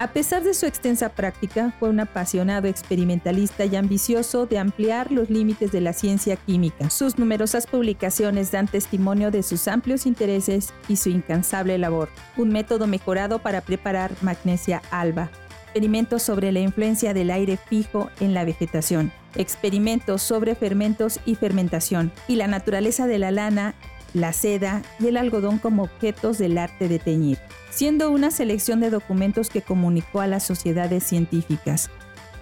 A 0.00 0.12
pesar 0.12 0.44
de 0.44 0.54
su 0.54 0.64
extensa 0.64 1.08
práctica, 1.08 1.74
fue 1.80 1.88
un 1.88 1.98
apasionado 1.98 2.68
experimentalista 2.68 3.64
y 3.64 3.74
ambicioso 3.74 4.46
de 4.46 4.58
ampliar 4.58 5.10
los 5.10 5.28
límites 5.28 5.72
de 5.72 5.80
la 5.80 5.92
ciencia 5.92 6.36
química. 6.36 6.88
Sus 6.88 7.18
numerosas 7.18 7.66
publicaciones 7.66 8.52
dan 8.52 8.68
testimonio 8.68 9.32
de 9.32 9.42
sus 9.42 9.66
amplios 9.66 10.06
intereses 10.06 10.72
y 10.88 10.96
su 10.96 11.08
incansable 11.08 11.78
labor. 11.78 12.10
Un 12.36 12.50
método 12.50 12.86
mejorado 12.86 13.40
para 13.40 13.60
preparar 13.60 14.12
magnesia 14.20 14.82
alba. 14.92 15.30
Experimentos 15.64 16.22
sobre 16.22 16.52
la 16.52 16.60
influencia 16.60 17.12
del 17.12 17.32
aire 17.32 17.56
fijo 17.56 18.08
en 18.20 18.34
la 18.34 18.44
vegetación. 18.44 19.10
Experimentos 19.34 20.22
sobre 20.22 20.54
fermentos 20.54 21.18
y 21.26 21.34
fermentación. 21.34 22.12
Y 22.28 22.36
la 22.36 22.46
naturaleza 22.46 23.08
de 23.08 23.18
la 23.18 23.32
lana 23.32 23.74
la 24.14 24.32
seda 24.32 24.82
y 24.98 25.06
el 25.06 25.16
algodón 25.16 25.58
como 25.58 25.84
objetos 25.84 26.38
del 26.38 26.58
arte 26.58 26.88
de 26.88 26.98
teñir, 26.98 27.38
siendo 27.70 28.10
una 28.10 28.30
selección 28.30 28.80
de 28.80 28.90
documentos 28.90 29.50
que 29.50 29.62
comunicó 29.62 30.20
a 30.20 30.26
las 30.26 30.44
sociedades 30.44 31.04
científicas. 31.04 31.90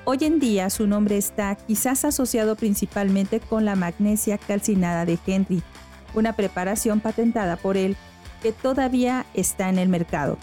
Hoy 0.05 0.19
en 0.21 0.39
día 0.39 0.71
su 0.71 0.87
nombre 0.87 1.17
está 1.17 1.57
quizás 1.57 2.05
asociado 2.05 2.55
principalmente 2.55 3.41
con 3.41 3.65
la 3.65 3.75
magnesia 3.75 4.39
calcinada 4.39 5.05
de 5.05 5.19
Henry, 5.27 5.63
una 6.15 6.33
preparación 6.35 7.01
patentada 7.01 7.57
por 7.57 7.77
él 7.77 7.97
que 8.43 8.53
todavía 8.53 9.27
está 9.35 9.69
en 9.69 9.79
el 9.79 9.89
mercado. 9.89 10.39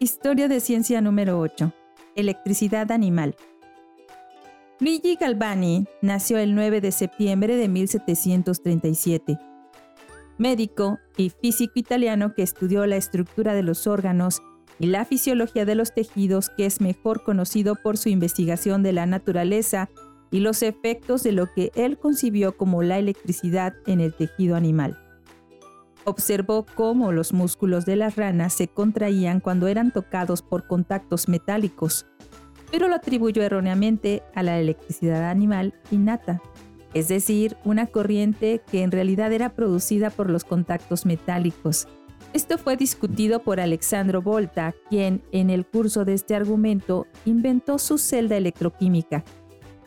Historia 0.00 0.46
de 0.46 0.60
ciencia 0.60 1.00
número 1.00 1.40
8. 1.40 1.72
Electricidad 2.14 2.92
animal. 2.92 3.34
Luigi 4.78 5.16
Galvani 5.16 5.88
nació 6.02 6.38
el 6.38 6.54
9 6.54 6.80
de 6.80 6.92
septiembre 6.92 7.56
de 7.56 7.66
1737. 7.66 9.40
Médico 10.38 11.00
y 11.16 11.30
físico 11.30 11.72
italiano 11.74 12.32
que 12.32 12.44
estudió 12.44 12.86
la 12.86 12.94
estructura 12.94 13.54
de 13.54 13.64
los 13.64 13.88
órganos 13.88 14.40
y 14.78 14.86
la 14.86 15.04
fisiología 15.04 15.64
de 15.64 15.74
los 15.74 15.92
tejidos, 15.92 16.48
que 16.48 16.66
es 16.66 16.80
mejor 16.80 17.24
conocido 17.24 17.74
por 17.74 17.98
su 17.98 18.08
investigación 18.08 18.84
de 18.84 18.92
la 18.92 19.06
naturaleza 19.06 19.90
y 20.30 20.38
los 20.38 20.62
efectos 20.62 21.24
de 21.24 21.32
lo 21.32 21.52
que 21.52 21.72
él 21.74 21.98
concibió 21.98 22.56
como 22.56 22.84
la 22.84 23.00
electricidad 23.00 23.74
en 23.88 24.00
el 24.00 24.14
tejido 24.14 24.54
animal. 24.54 25.07
Observó 26.08 26.64
cómo 26.74 27.12
los 27.12 27.34
músculos 27.34 27.84
de 27.84 27.94
las 27.94 28.16
ranas 28.16 28.54
se 28.54 28.66
contraían 28.66 29.40
cuando 29.40 29.66
eran 29.66 29.92
tocados 29.92 30.40
por 30.40 30.66
contactos 30.66 31.28
metálicos, 31.28 32.06
pero 32.70 32.88
lo 32.88 32.94
atribuyó 32.94 33.42
erróneamente 33.42 34.22
a 34.34 34.42
la 34.42 34.58
electricidad 34.58 35.28
animal 35.28 35.74
innata, 35.90 36.40
es 36.94 37.08
decir, 37.08 37.58
una 37.62 37.88
corriente 37.88 38.62
que 38.70 38.84
en 38.84 38.90
realidad 38.90 39.34
era 39.34 39.50
producida 39.50 40.08
por 40.08 40.30
los 40.30 40.44
contactos 40.44 41.04
metálicos. 41.04 41.86
Esto 42.32 42.56
fue 42.56 42.78
discutido 42.78 43.42
por 43.42 43.60
Alexandro 43.60 44.22
Volta, 44.22 44.74
quien 44.88 45.22
en 45.30 45.50
el 45.50 45.66
curso 45.66 46.06
de 46.06 46.14
este 46.14 46.34
argumento 46.34 47.06
inventó 47.26 47.78
su 47.78 47.98
celda 47.98 48.38
electroquímica. 48.38 49.24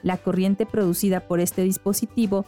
La 0.03 0.17
corriente 0.17 0.67
producida 0.67 1.21
por 1.21 1.39
este 1.39 1.63
dispositivo 1.63 2.45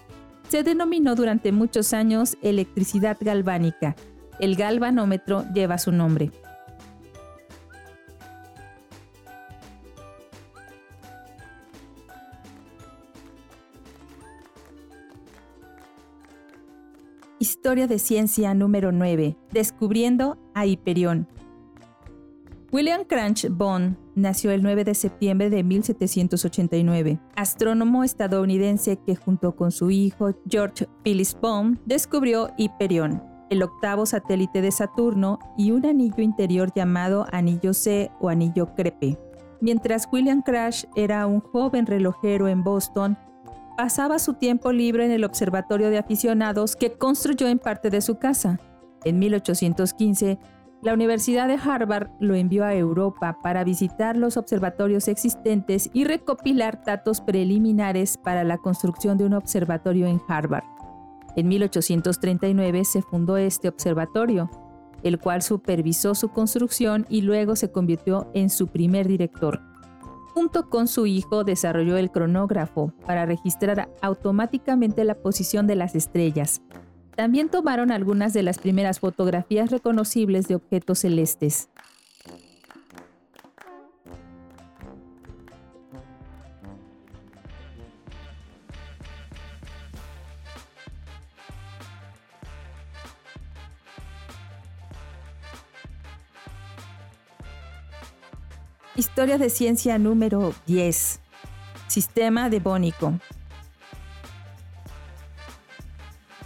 se 0.49 0.63
denominó 0.63 1.15
durante 1.15 1.51
muchos 1.51 1.93
años 1.93 2.37
electricidad 2.41 3.17
galvánica. 3.19 3.95
El 4.39 4.55
galvanómetro 4.55 5.45
lleva 5.53 5.77
su 5.77 5.91
nombre. 5.91 6.31
Historia 17.39 17.87
de 17.87 17.99
ciencia 17.99 18.53
número 18.53 18.91
9. 18.91 19.35
Descubriendo 19.51 20.37
a 20.53 20.65
Hiperión. 20.65 21.27
William 22.73 23.03
Cranch 23.03 23.47
Bond 23.51 23.97
nació 24.15 24.49
el 24.49 24.63
9 24.63 24.83
de 24.83 24.95
septiembre 24.95 25.51
de 25.51 25.63
1789, 25.63 27.19
astrónomo 27.35 28.03
estadounidense 28.03 28.97
que 28.97 29.15
junto 29.15 29.55
con 29.55 29.71
su 29.71 29.91
hijo 29.91 30.31
George 30.49 30.87
Phillips 31.03 31.37
Bond 31.39 31.77
descubrió 31.85 32.49
Hiperión, 32.57 33.21
el 33.51 33.61
octavo 33.61 34.07
satélite 34.07 34.63
de 34.63 34.71
Saturno 34.71 35.37
y 35.55 35.69
un 35.69 35.85
anillo 35.85 36.23
interior 36.23 36.71
llamado 36.73 37.27
anillo 37.31 37.75
C 37.75 38.09
o 38.19 38.29
anillo 38.29 38.73
Crepe. 38.73 39.19
Mientras 39.61 40.09
William 40.11 40.41
Crash 40.41 40.85
era 40.95 41.27
un 41.27 41.41
joven 41.41 41.85
relojero 41.85 42.47
en 42.47 42.63
Boston, 42.63 43.19
pasaba 43.77 44.17
su 44.17 44.33
tiempo 44.33 44.71
libre 44.71 45.05
en 45.05 45.11
el 45.11 45.25
observatorio 45.25 45.91
de 45.91 45.99
aficionados 45.99 46.75
que 46.75 46.93
construyó 46.93 47.47
en 47.47 47.59
parte 47.59 47.91
de 47.91 48.01
su 48.01 48.17
casa. 48.17 48.59
En 49.05 49.19
1815, 49.19 50.39
la 50.83 50.93
Universidad 50.93 51.47
de 51.47 51.57
Harvard 51.63 52.09
lo 52.19 52.35
envió 52.35 52.65
a 52.65 52.75
Europa 52.75 53.39
para 53.41 53.63
visitar 53.63 54.17
los 54.17 54.35
observatorios 54.35 55.07
existentes 55.07 55.89
y 55.93 56.03
recopilar 56.03 56.83
datos 56.85 57.21
preliminares 57.21 58.17
para 58.17 58.43
la 58.43 58.57
construcción 58.57 59.17
de 59.17 59.23
un 59.23 59.33
observatorio 59.33 60.07
en 60.07 60.21
Harvard. 60.27 60.65
En 61.37 61.47
1839 61.47 62.83
se 62.83 63.01
fundó 63.01 63.37
este 63.37 63.69
observatorio, 63.69 64.49
el 65.03 65.19
cual 65.19 65.41
supervisó 65.41 66.15
su 66.15 66.29
construcción 66.29 67.05
y 67.07 67.21
luego 67.21 67.55
se 67.55 67.71
convirtió 67.71 68.29
en 68.33 68.49
su 68.49 68.67
primer 68.67 69.07
director. 69.07 69.61
Junto 70.33 70.69
con 70.69 70.89
su 70.89 71.05
hijo 71.05 71.45
desarrolló 71.45 71.95
el 71.95 72.11
cronógrafo 72.11 72.91
para 73.05 73.25
registrar 73.25 73.89
automáticamente 74.01 75.05
la 75.05 75.15
posición 75.15 75.65
de 75.65 75.75
las 75.75 75.95
estrellas. 75.95 76.61
También 77.15 77.49
tomaron 77.49 77.91
algunas 77.91 78.33
de 78.33 78.41
las 78.41 78.57
primeras 78.57 78.99
fotografías 78.99 79.69
reconocibles 79.69 80.47
de 80.47 80.55
objetos 80.55 80.99
celestes. 80.99 81.69
Historia 98.95 99.37
de 99.37 99.49
ciencia 99.49 99.97
número 99.97 100.53
10. 100.65 101.19
Sistema 101.87 102.49
devónico. 102.49 103.13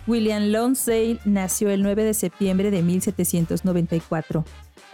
William 0.08 0.52
Lonsdale 0.52 1.20
nació 1.26 1.70
el 1.70 1.84
9 1.84 2.06
de 2.06 2.14
septiembre 2.14 2.72
de 2.72 2.82
1794. 2.82 4.46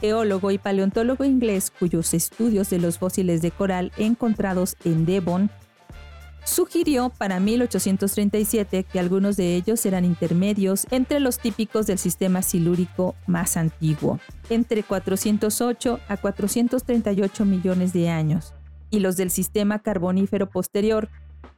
Geólogo 0.01 0.49
y 0.49 0.57
paleontólogo 0.57 1.23
inglés 1.23 1.71
cuyos 1.71 2.15
estudios 2.15 2.71
de 2.71 2.79
los 2.79 2.97
fósiles 2.97 3.41
de 3.43 3.51
coral 3.51 3.91
encontrados 3.97 4.75
en 4.83 5.05
Devon 5.05 5.51
sugirió 6.45 7.09
para 7.09 7.39
1837 7.39 8.83
que 8.83 8.99
algunos 8.99 9.37
de 9.37 9.55
ellos 9.55 9.85
eran 9.85 10.03
intermedios 10.03 10.87
entre 10.91 11.19
los 11.19 11.39
típicos 11.39 11.85
del 11.85 11.99
sistema 11.99 12.41
silúrico 12.41 13.15
más 13.27 13.55
antiguo, 13.55 14.19
entre 14.49 14.83
408 14.83 15.99
a 16.07 16.17
438 16.17 17.45
millones 17.45 17.93
de 17.93 18.09
años, 18.09 18.53
y 18.89 18.99
los 18.99 19.15
del 19.15 19.29
sistema 19.29 19.79
carbonífero 19.79 20.49
posterior, 20.49 21.09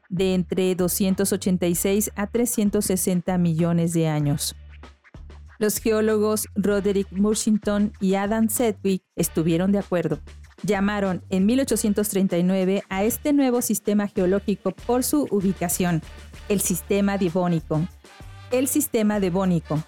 de 0.09 0.33
entre 0.33 0.75
286 0.75 2.11
a 2.15 2.27
360 2.27 3.37
millones 3.37 3.93
de 3.93 4.07
años. 4.07 4.55
Los 5.57 5.79
geólogos 5.79 6.47
Roderick 6.55 7.11
Murchington 7.11 7.93
y 7.99 8.15
Adam 8.15 8.49
Sedgwick 8.49 9.03
estuvieron 9.15 9.71
de 9.71 9.79
acuerdo 9.79 10.19
llamaron 10.65 11.23
en 11.29 11.45
1839 11.45 12.83
a 12.89 13.03
este 13.03 13.33
nuevo 13.33 13.61
sistema 13.61 14.07
geológico 14.07 14.71
por 14.71 15.03
su 15.03 15.27
ubicación, 15.31 16.01
el 16.49 16.61
sistema 16.61 17.17
devónico. 17.17 17.87
El 18.51 18.67
sistema 18.67 19.19
devónico. 19.19 19.83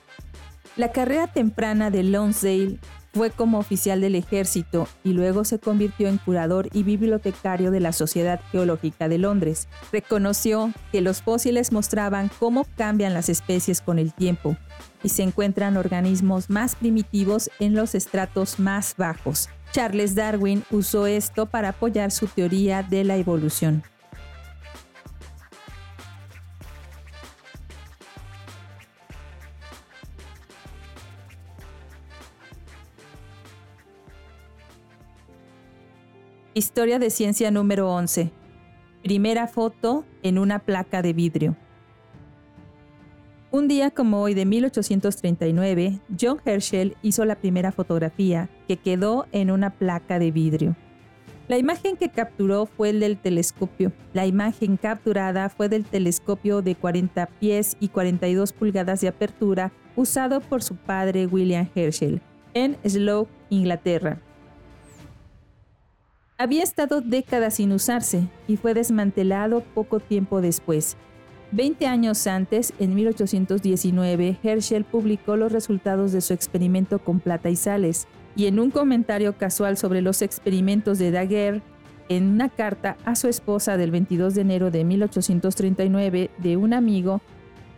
La 0.76 0.92
carrera 0.92 1.28
temprana 1.28 1.90
de 1.90 2.04
Lonsdale 2.04 2.80
fue 3.14 3.32
como 3.32 3.60
oficial 3.60 4.02
del 4.02 4.16
ejército 4.16 4.88
y 5.04 5.14
luego 5.14 5.44
se 5.44 5.60
convirtió 5.60 6.08
en 6.08 6.18
curador 6.18 6.70
y 6.74 6.84
bibliotecario 6.84 7.72
de 7.72 7.80
la 7.80 7.92
Sociedad 7.92 8.40
Geológica 8.52 9.10
de 9.10 9.18
Londres. 9.18 9.68
Reconoció 9.92 10.72
que 10.92 11.02
los 11.02 11.22
fósiles 11.22 11.72
mostraban 11.72 12.30
cómo 12.40 12.66
cambian 12.76 13.14
las 13.14 13.30
especies 13.30 13.82
con 13.82 14.00
el 14.00 14.14
tiempo 14.14 14.58
y 15.04 15.10
se 15.10 15.24
encuentran 15.24 15.78
organismos 15.78 16.50
más 16.50 16.76
primitivos 16.76 17.50
en 17.60 17.76
los 17.76 17.96
estratos 17.96 18.60
más 18.60 18.96
bajos. 18.98 19.50
Charles 19.72 20.16
Darwin 20.16 20.64
usó 20.72 21.08
esto 21.08 21.46
para 21.46 21.70
apoyar 21.70 22.12
su 22.12 22.28
teoría 22.28 22.84
de 22.84 23.04
la 23.04 23.18
evolución. 23.18 23.84
Historia 36.58 36.98
de 36.98 37.12
ciencia 37.12 37.52
número 37.52 37.88
11. 37.94 38.32
Primera 39.04 39.48
foto 39.48 40.06
en 40.24 40.40
una 40.40 40.58
placa 40.58 41.04
de 41.04 41.14
vidrio. 41.14 41.56
Un 43.52 43.68
día 43.68 43.92
como 43.92 44.24
hoy 44.24 44.34
de 44.34 44.48
1839, 44.48 46.00
John 46.20 46.42
Herschel 46.44 46.98
hizo 47.04 47.26
la 47.26 47.36
primera 47.36 47.72
fotografía, 47.72 48.50
que 48.68 48.78
quedó 48.78 49.28
en 49.34 49.52
una 49.52 49.76
placa 49.76 50.18
de 50.18 50.32
vidrio. 50.32 50.76
La 51.48 51.60
imagen 51.60 51.96
que 51.96 52.10
capturó 52.10 52.66
fue 52.66 52.90
el 52.90 53.02
del 53.02 53.20
telescopio. 53.20 53.92
La 54.14 54.26
imagen 54.26 54.78
capturada 54.78 55.50
fue 55.50 55.70
del 55.70 55.86
telescopio 55.86 56.64
de 56.64 56.74
40 56.74 57.28
pies 57.40 57.78
y 57.80 57.90
42 57.90 58.52
pulgadas 58.54 59.02
de 59.02 59.10
apertura 59.10 59.72
usado 59.96 60.42
por 60.42 60.64
su 60.64 60.76
padre 60.76 61.28
William 61.28 61.70
Herschel 61.76 62.20
en 62.56 62.78
Slough, 62.84 63.28
Inglaterra. 63.52 64.20
Había 66.38 66.64
estado 66.64 67.02
décadas 67.02 67.56
sin 67.56 67.72
usarse 67.72 68.28
y 68.48 68.58
fue 68.58 68.74
desmantelado 68.74 69.62
poco 69.74 70.00
tiempo 70.00 70.40
después, 70.42 70.98
Veinte 71.52 71.88
años 71.88 72.28
antes, 72.28 72.74
en 72.78 72.94
1819, 72.94 74.38
Herschel 74.44 74.84
publicó 74.84 75.38
los 75.38 75.54
resultados 75.54 76.12
de 76.12 76.20
su 76.20 76.34
experimento 76.34 77.00
con 77.00 77.22
plata 77.22 77.50
y 77.50 77.56
sales, 77.56 78.06
y 78.36 78.48
en 78.48 78.60
un 78.60 78.70
comentario 78.70 79.38
casual 79.38 79.78
sobre 79.78 80.02
los 80.02 80.22
experimentos 80.22 81.00
de 81.00 81.12
Daguerre, 81.12 81.62
en 82.10 82.28
una 82.28 82.50
carta 82.50 82.98
a 83.06 83.16
su 83.16 83.30
esposa 83.30 83.78
del 83.78 83.92
22 83.92 84.36
de 84.36 84.42
enero 84.42 84.72
de 84.72 84.84
1839 84.84 86.32
de 86.38 86.58
un 86.58 86.74
amigo, 86.74 87.22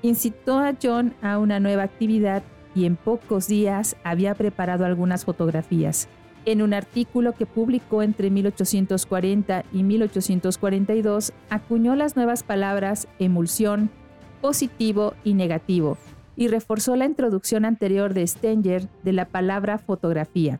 incitó 0.02 0.58
a 0.58 0.74
John 0.82 1.14
a 1.22 1.38
una 1.38 1.60
nueva 1.60 1.84
actividad 1.84 2.42
y 2.74 2.86
en 2.86 2.96
pocos 2.96 3.48
días 3.48 3.98
había 4.04 4.34
preparado 4.34 4.86
algunas 4.86 5.26
fotografías 5.26 6.10
en 6.46 6.62
un 6.62 6.74
artículo 6.74 7.34
que 7.34 7.46
publicó 7.46 8.02
entre 8.02 8.30
1840 8.30 9.66
y 9.74 9.84
1842, 9.84 11.34
acuñó 11.50 11.96
las 11.96 12.16
nuevas 12.16 12.44
palabras 12.44 13.08
emulsión, 13.20 13.90
positivo 14.42 15.14
y 15.24 15.34
negativo, 15.34 15.98
y 16.36 16.48
reforzó 16.48 16.96
la 16.96 17.06
introducción 17.06 17.66
anterior 17.66 18.14
de 18.14 18.26
Stenger 18.26 18.88
de 19.04 19.14
la 19.14 19.26
palabra 19.26 19.78
fotografía. 19.78 20.60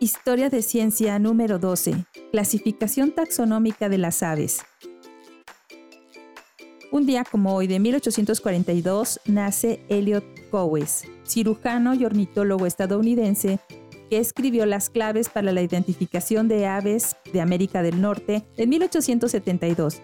Historia 0.00 0.50
de 0.50 0.62
ciencia 0.62 1.16
número 1.20 1.60
12. 1.60 2.06
Clasificación 2.32 3.12
taxonómica 3.12 3.88
de 3.88 3.98
las 3.98 4.24
aves. 4.24 4.62
Un 6.92 7.06
día 7.06 7.24
como 7.24 7.54
hoy 7.54 7.68
de 7.68 7.80
1842 7.80 9.20
nace 9.24 9.82
Elliot 9.88 10.50
Cowes, 10.50 11.04
cirujano 11.26 11.94
y 11.94 12.04
ornitólogo 12.04 12.66
estadounidense 12.66 13.60
que 14.10 14.18
escribió 14.18 14.66
las 14.66 14.90
claves 14.90 15.30
para 15.30 15.52
la 15.52 15.62
identificación 15.62 16.48
de 16.48 16.66
aves 16.66 17.16
de 17.32 17.40
América 17.40 17.82
del 17.82 18.02
Norte 18.02 18.44
en 18.58 18.68
1872. 18.68 20.02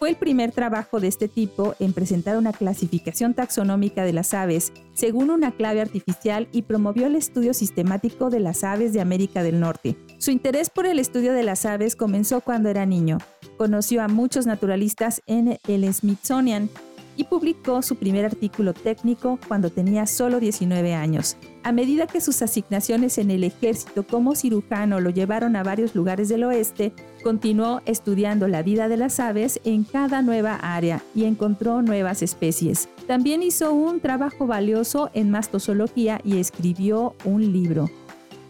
Fue 0.00 0.08
el 0.08 0.16
primer 0.16 0.50
trabajo 0.50 0.98
de 0.98 1.08
este 1.08 1.28
tipo 1.28 1.74
en 1.78 1.92
presentar 1.92 2.38
una 2.38 2.54
clasificación 2.54 3.34
taxonómica 3.34 4.02
de 4.02 4.14
las 4.14 4.32
aves 4.32 4.72
según 4.94 5.28
una 5.28 5.52
clave 5.52 5.82
artificial 5.82 6.48
y 6.52 6.62
promovió 6.62 7.06
el 7.06 7.16
estudio 7.16 7.52
sistemático 7.52 8.30
de 8.30 8.40
las 8.40 8.64
aves 8.64 8.94
de 8.94 9.02
América 9.02 9.42
del 9.42 9.60
Norte. 9.60 9.98
Su 10.16 10.30
interés 10.30 10.70
por 10.70 10.86
el 10.86 10.98
estudio 10.98 11.34
de 11.34 11.42
las 11.42 11.66
aves 11.66 11.96
comenzó 11.96 12.40
cuando 12.40 12.70
era 12.70 12.86
niño. 12.86 13.18
Conoció 13.58 14.02
a 14.02 14.08
muchos 14.08 14.46
naturalistas 14.46 15.20
en 15.26 15.58
el 15.68 15.92
Smithsonian 15.92 16.70
y 17.18 17.24
publicó 17.24 17.82
su 17.82 17.96
primer 17.96 18.24
artículo 18.24 18.72
técnico 18.72 19.38
cuando 19.48 19.68
tenía 19.68 20.06
solo 20.06 20.40
19 20.40 20.94
años. 20.94 21.36
A 21.62 21.72
medida 21.72 22.06
que 22.06 22.22
sus 22.22 22.40
asignaciones 22.40 23.18
en 23.18 23.30
el 23.30 23.44
ejército 23.44 24.02
como 24.06 24.34
cirujano 24.34 24.98
lo 24.98 25.10
llevaron 25.10 25.56
a 25.56 25.62
varios 25.62 25.94
lugares 25.94 26.30
del 26.30 26.44
oeste, 26.44 26.94
continuó 27.22 27.82
estudiando 27.84 28.48
la 28.48 28.62
vida 28.62 28.88
de 28.88 28.96
las 28.96 29.20
aves 29.20 29.60
en 29.64 29.84
cada 29.84 30.22
nueva 30.22 30.54
área 30.54 31.02
y 31.14 31.24
encontró 31.24 31.82
nuevas 31.82 32.22
especies. 32.22 32.88
También 33.06 33.42
hizo 33.42 33.74
un 33.74 34.00
trabajo 34.00 34.46
valioso 34.46 35.10
en 35.12 35.30
mastozoología 35.30 36.20
y 36.24 36.38
escribió 36.38 37.14
un 37.24 37.52
libro. 37.52 37.90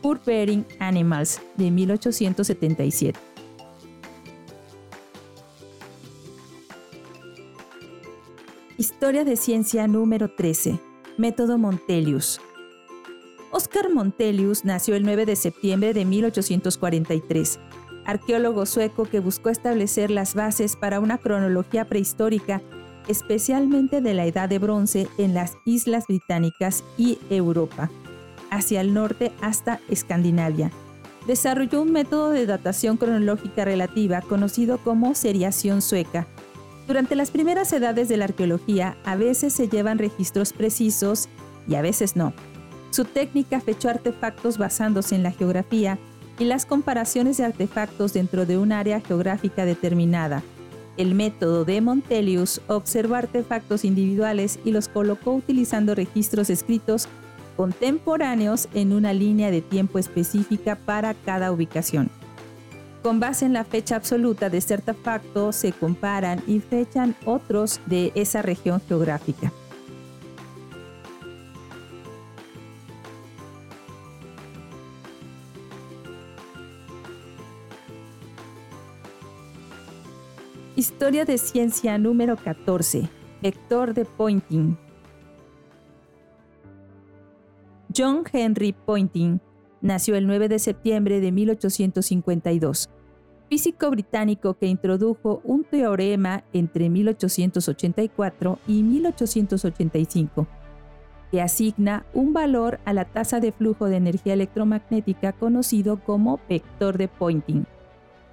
Fur 0.02 0.20
Bearing 0.24 0.64
Animals 0.78 1.40
de 1.56 1.70
1877. 1.72 3.18
Historia 8.78 9.24
de 9.24 9.36
ciencia 9.36 9.88
número 9.88 10.32
13. 10.32 10.80
Método 11.18 11.58
Montelius. 11.58 12.40
Oscar 13.52 13.92
Montelius 13.92 14.64
nació 14.64 14.94
el 14.94 15.02
9 15.02 15.26
de 15.26 15.34
septiembre 15.34 15.92
de 15.92 16.04
1843, 16.04 17.58
arqueólogo 18.04 18.64
sueco 18.64 19.06
que 19.06 19.18
buscó 19.18 19.48
establecer 19.48 20.12
las 20.12 20.34
bases 20.34 20.76
para 20.76 21.00
una 21.00 21.18
cronología 21.18 21.84
prehistórica, 21.84 22.62
especialmente 23.08 24.00
de 24.00 24.14
la 24.14 24.24
Edad 24.24 24.48
de 24.48 24.60
Bronce 24.60 25.08
en 25.18 25.34
las 25.34 25.56
Islas 25.64 26.04
Británicas 26.06 26.84
y 26.96 27.18
Europa, 27.28 27.90
hacia 28.50 28.80
el 28.80 28.94
norte 28.94 29.32
hasta 29.40 29.80
Escandinavia. 29.88 30.70
Desarrolló 31.26 31.82
un 31.82 31.90
método 31.90 32.30
de 32.30 32.46
datación 32.46 32.96
cronológica 32.98 33.64
relativa 33.64 34.20
conocido 34.20 34.78
como 34.78 35.16
seriación 35.16 35.82
sueca. 35.82 36.28
Durante 36.86 37.16
las 37.16 37.32
primeras 37.32 37.72
edades 37.72 38.08
de 38.08 38.16
la 38.16 38.26
arqueología, 38.26 38.96
a 39.04 39.16
veces 39.16 39.52
se 39.52 39.68
llevan 39.68 39.98
registros 39.98 40.52
precisos 40.52 41.28
y 41.68 41.74
a 41.74 41.82
veces 41.82 42.14
no. 42.14 42.32
Su 42.90 43.04
técnica 43.04 43.60
fechó 43.60 43.88
artefactos 43.88 44.58
basándose 44.58 45.14
en 45.14 45.22
la 45.22 45.30
geografía 45.30 45.98
y 46.38 46.44
las 46.44 46.66
comparaciones 46.66 47.36
de 47.36 47.44
artefactos 47.44 48.12
dentro 48.12 48.46
de 48.46 48.58
un 48.58 48.72
área 48.72 49.00
geográfica 49.00 49.64
determinada. 49.64 50.42
El 50.96 51.14
método 51.14 51.64
de 51.64 51.80
Montelius 51.80 52.60
observó 52.66 53.14
artefactos 53.14 53.84
individuales 53.84 54.58
y 54.64 54.72
los 54.72 54.88
colocó 54.88 55.32
utilizando 55.32 55.94
registros 55.94 56.50
escritos 56.50 57.08
contemporáneos 57.56 58.68
en 58.74 58.92
una 58.92 59.12
línea 59.12 59.50
de 59.50 59.60
tiempo 59.60 59.98
específica 59.98 60.76
para 60.76 61.14
cada 61.14 61.52
ubicación. 61.52 62.10
Con 63.02 63.20
base 63.20 63.46
en 63.46 63.52
la 63.52 63.64
fecha 63.64 63.96
absoluta 63.96 64.50
de 64.50 64.58
este 64.58 64.74
artefacto 64.74 65.52
se 65.52 65.72
comparan 65.72 66.42
y 66.46 66.60
fechan 66.60 67.14
otros 67.24 67.80
de 67.86 68.12
esa 68.14 68.42
región 68.42 68.80
geográfica. 68.86 69.52
Historia 80.80 81.26
de 81.26 81.36
ciencia 81.36 81.98
número 81.98 82.38
14. 82.38 83.06
Vector 83.42 83.92
de 83.92 84.06
Poynting. 84.06 84.78
John 87.94 88.24
Henry 88.32 88.72
Poynting 88.72 89.42
nació 89.82 90.16
el 90.16 90.26
9 90.26 90.48
de 90.48 90.58
septiembre 90.58 91.20
de 91.20 91.32
1852, 91.32 92.88
físico 93.50 93.90
británico 93.90 94.54
que 94.54 94.68
introdujo 94.68 95.42
un 95.44 95.64
teorema 95.64 96.44
entre 96.54 96.88
1884 96.88 98.58
y 98.66 98.82
1885 98.82 100.46
que 101.30 101.42
asigna 101.42 102.06
un 102.14 102.32
valor 102.32 102.80
a 102.86 102.94
la 102.94 103.04
tasa 103.04 103.38
de 103.38 103.52
flujo 103.52 103.84
de 103.84 103.96
energía 103.96 104.32
electromagnética 104.32 105.34
conocido 105.34 106.02
como 106.02 106.40
vector 106.48 106.96
de 106.96 107.08
Poynting 107.08 107.66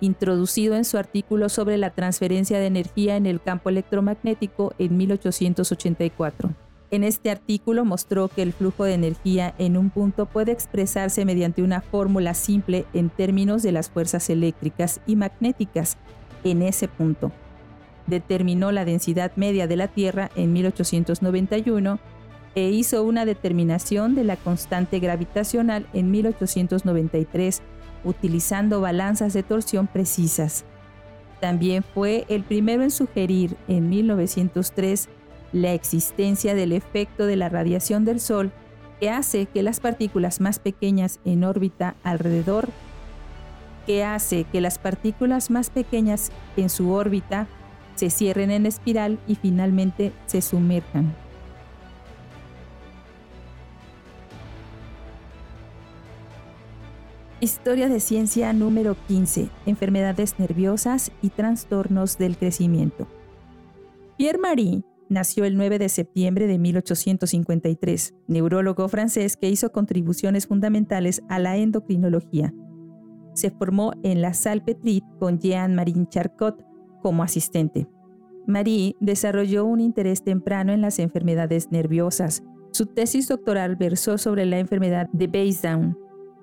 introducido 0.02 0.76
en 0.76 0.86
su 0.86 0.98
artículo 0.98 1.50
sobre 1.50 1.78
la 1.78 1.92
transferencia 1.92 2.60
de 2.60 2.68
energía 2.68 3.16
en 3.16 3.26
el 3.26 3.42
campo 3.42 3.70
electromagnético 3.70 4.74
en 4.78 4.98
1884. 4.98 6.54
En 6.90 7.04
este 7.04 7.32
artículo 7.32 7.84
mostró 7.84 8.30
que 8.30 8.42
el 8.42 8.54
flujo 8.54 8.86
de 8.86 8.94
energía 8.94 9.54
en 9.58 9.76
un 9.76 9.90
punto 9.90 10.26
puede 10.26 10.54
expresarse 10.54 11.26
mediante 11.26 11.62
una 11.62 11.82
fórmula 11.82 12.34
simple 12.34 12.86
en 12.94 13.10
términos 13.10 13.62
de 13.62 13.74
las 13.74 13.90
fuerzas 13.90 14.30
eléctricas 14.30 15.02
y 15.06 15.18
magnéticas 15.18 15.98
en 16.46 16.62
ese 16.62 16.88
punto. 16.88 17.32
Determinó 18.06 18.72
la 18.72 18.86
densidad 18.86 19.34
media 19.36 19.68
de 19.68 19.76
la 19.76 19.90
Tierra 19.90 20.32
en 20.36 20.54
1891 20.54 22.00
e 22.56 22.70
hizo 22.70 23.04
una 23.04 23.26
determinación 23.26 24.16
de 24.16 24.24
la 24.24 24.38
constante 24.38 25.00
gravitacional 25.00 25.88
en 25.94 26.10
1893 26.10 27.62
utilizando 28.04 28.82
balanzas 28.82 29.34
de 29.34 29.44
torsión 29.44 29.88
precisas. 29.88 30.66
También 31.40 31.84
fue 31.84 32.26
el 32.30 32.44
primero 32.44 32.84
en 32.84 32.92
sugerir 32.92 33.56
en 33.68 33.90
1903 33.90 35.10
la 35.52 35.74
existencia 35.74 36.56
del 36.56 36.72
efecto 36.72 37.26
de 37.26 37.36
la 37.36 37.50
radiación 37.50 38.06
del 38.06 38.20
Sol 38.20 38.52
que 39.00 39.12
hace 39.12 39.46
que 39.46 39.62
las 39.62 39.80
partículas 39.80 40.42
más 40.42 40.60
pequeñas 40.60 41.20
en 41.24 41.44
órbita 41.44 41.96
alrededor, 42.04 42.70
que 43.86 44.04
hace 44.04 44.46
que 44.46 44.62
las 44.62 44.80
partículas 44.80 45.52
más 45.52 45.70
pequeñas 45.70 46.32
en 46.58 46.70
su 46.70 46.92
órbita 46.92 47.48
se 47.96 48.10
cierren 48.10 48.52
en 48.52 48.66
espiral 48.66 49.20
y 49.28 49.36
finalmente 49.36 50.12
se 50.26 50.42
sumerjan. 50.42 51.27
Historia 57.40 57.88
de 57.88 58.00
ciencia 58.00 58.52
número 58.52 58.98
15. 59.08 59.52
Enfermedades 59.68 60.40
nerviosas 60.40 61.12
y 61.22 61.30
trastornos 61.30 62.18
del 62.18 62.36
crecimiento. 62.36 63.08
Pierre 64.18 64.40
Marie 64.40 64.82
nació 65.08 65.46
el 65.46 65.56
9 65.56 65.78
de 65.78 65.88
septiembre 65.88 66.48
de 66.48 66.58
1853, 66.58 68.16
neurólogo 68.26 68.90
francés 68.90 69.38
que 69.38 69.50
hizo 69.50 69.72
contribuciones 69.72 70.48
fundamentales 70.48 71.22
a 71.30 71.38
la 71.38 71.58
endocrinología. 71.58 72.56
Se 73.36 73.52
formó 73.52 73.94
en 74.02 74.24
la 74.24 74.34
Salpêtrière 74.34 75.06
con 75.20 75.38
Jean-Marie 75.38 76.08
Charcot 76.10 76.66
como 77.04 77.22
asistente. 77.22 77.88
Marie 78.48 78.96
desarrolló 79.00 79.64
un 79.66 79.80
interés 79.80 80.24
temprano 80.24 80.74
en 80.74 80.82
las 80.82 80.98
enfermedades 80.98 81.70
nerviosas. 81.70 82.42
Su 82.72 82.88
tesis 82.88 83.28
doctoral 83.28 83.76
versó 83.76 84.18
sobre 84.18 84.48
la 84.48 84.58
enfermedad 84.58 85.08
de 85.14 85.28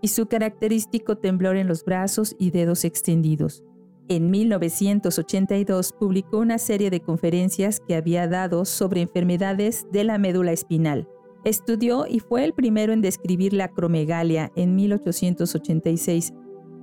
y 0.05 0.09
su 0.09 0.27
característico 0.27 1.17
temblor 1.17 1.57
en 1.57 1.67
los 1.67 1.83
brazos 1.83 2.37
y 2.39 2.51
dedos 2.51 2.85
extendidos. 2.85 3.65
En 4.11 4.31
1982 4.31 5.95
publicó 5.99 6.41
una 6.41 6.59
serie 6.59 6.91
de 6.91 7.01
conferencias 7.01 7.81
que 7.81 7.95
había 7.95 8.29
dado 8.29 8.67
sobre 8.67 9.01
enfermedades 9.01 9.87
de 9.93 10.05
la 10.05 10.19
médula 10.19 10.53
espinal. 10.53 11.09
Estudió 11.47 12.07
y 12.07 12.21
fue 12.21 12.45
el 12.45 12.53
primero 12.53 12.93
en 12.93 13.01
describir 13.01 13.55
la 13.55 13.65
acromegalia 13.65 14.53
en 14.57 14.77
1886, 14.77 16.35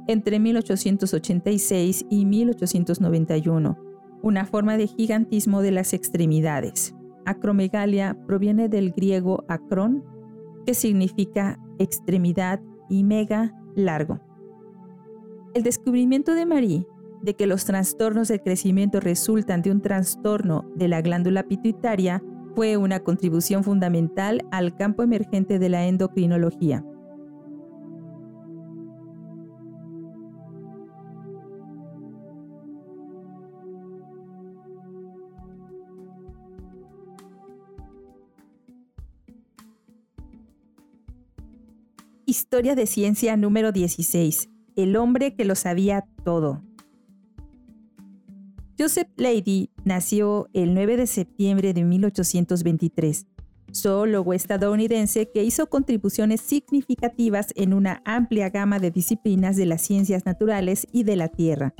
entre 0.08 0.40
1886 0.40 2.06
y 2.10 2.26
1891, 2.26 3.78
una 4.24 4.46
forma 4.48 4.78
de 4.78 4.88
gigantismo 4.88 5.62
de 5.62 5.70
las 5.70 5.94
extremidades. 5.94 6.96
Acromegalia 7.28 8.18
proviene 8.26 8.68
del 8.68 8.90
griego 8.90 9.46
acron, 9.48 10.04
que 10.66 10.74
significa 10.74 11.60
extremidad 11.78 12.60
y 12.92 13.04
mega 13.04 13.56
largo. 13.76 14.20
El 15.56 15.64
descubrimiento 15.64 16.36
de 16.36 16.46
Marie 16.46 16.86
de 17.22 17.36
que 17.36 17.48
los 17.48 17.66
trastornos 17.66 18.28
del 18.28 18.42
crecimiento 18.42 19.00
resultan 19.00 19.62
de 19.62 19.72
un 19.72 19.82
trastorno 19.82 20.70
de 20.76 20.88
la 20.88 21.02
glándula 21.02 21.44
pituitaria 21.44 22.22
fue 22.56 22.78
una 22.78 23.00
contribución 23.00 23.64
fundamental 23.64 24.46
al 24.52 24.76
campo 24.76 25.04
emergente 25.04 25.58
de 25.58 25.70
la 25.70 25.88
endocrinología. 25.88 26.84
Historia 42.32 42.76
de 42.76 42.88
ciencia 42.88 43.36
número 43.36 43.74
16. 43.74 44.48
El 44.78 44.96
hombre 44.96 45.36
que 45.36 45.44
lo 45.44 45.54
sabía 45.54 46.06
todo. 46.24 46.64
Joseph 48.80 49.10
Leidy 49.18 49.70
nació 49.84 50.48
el 50.54 50.74
9 50.74 50.96
de 50.96 51.08
septiembre 51.08 51.74
de 51.74 51.84
1823, 51.84 53.28
zoólogo 53.76 54.32
estadounidense 54.34 55.30
que 55.30 55.44
hizo 55.44 55.68
contribuciones 55.68 56.40
significativas 56.40 57.48
en 57.58 57.74
una 57.74 58.02
amplia 58.06 58.50
gama 58.50 58.80
de 58.80 58.92
disciplinas 58.92 59.58
de 59.58 59.66
las 59.66 59.82
ciencias 59.82 60.26
naturales 60.26 60.88
y 60.94 61.04
de 61.04 61.18
la 61.18 61.28
Tierra, 61.28 61.74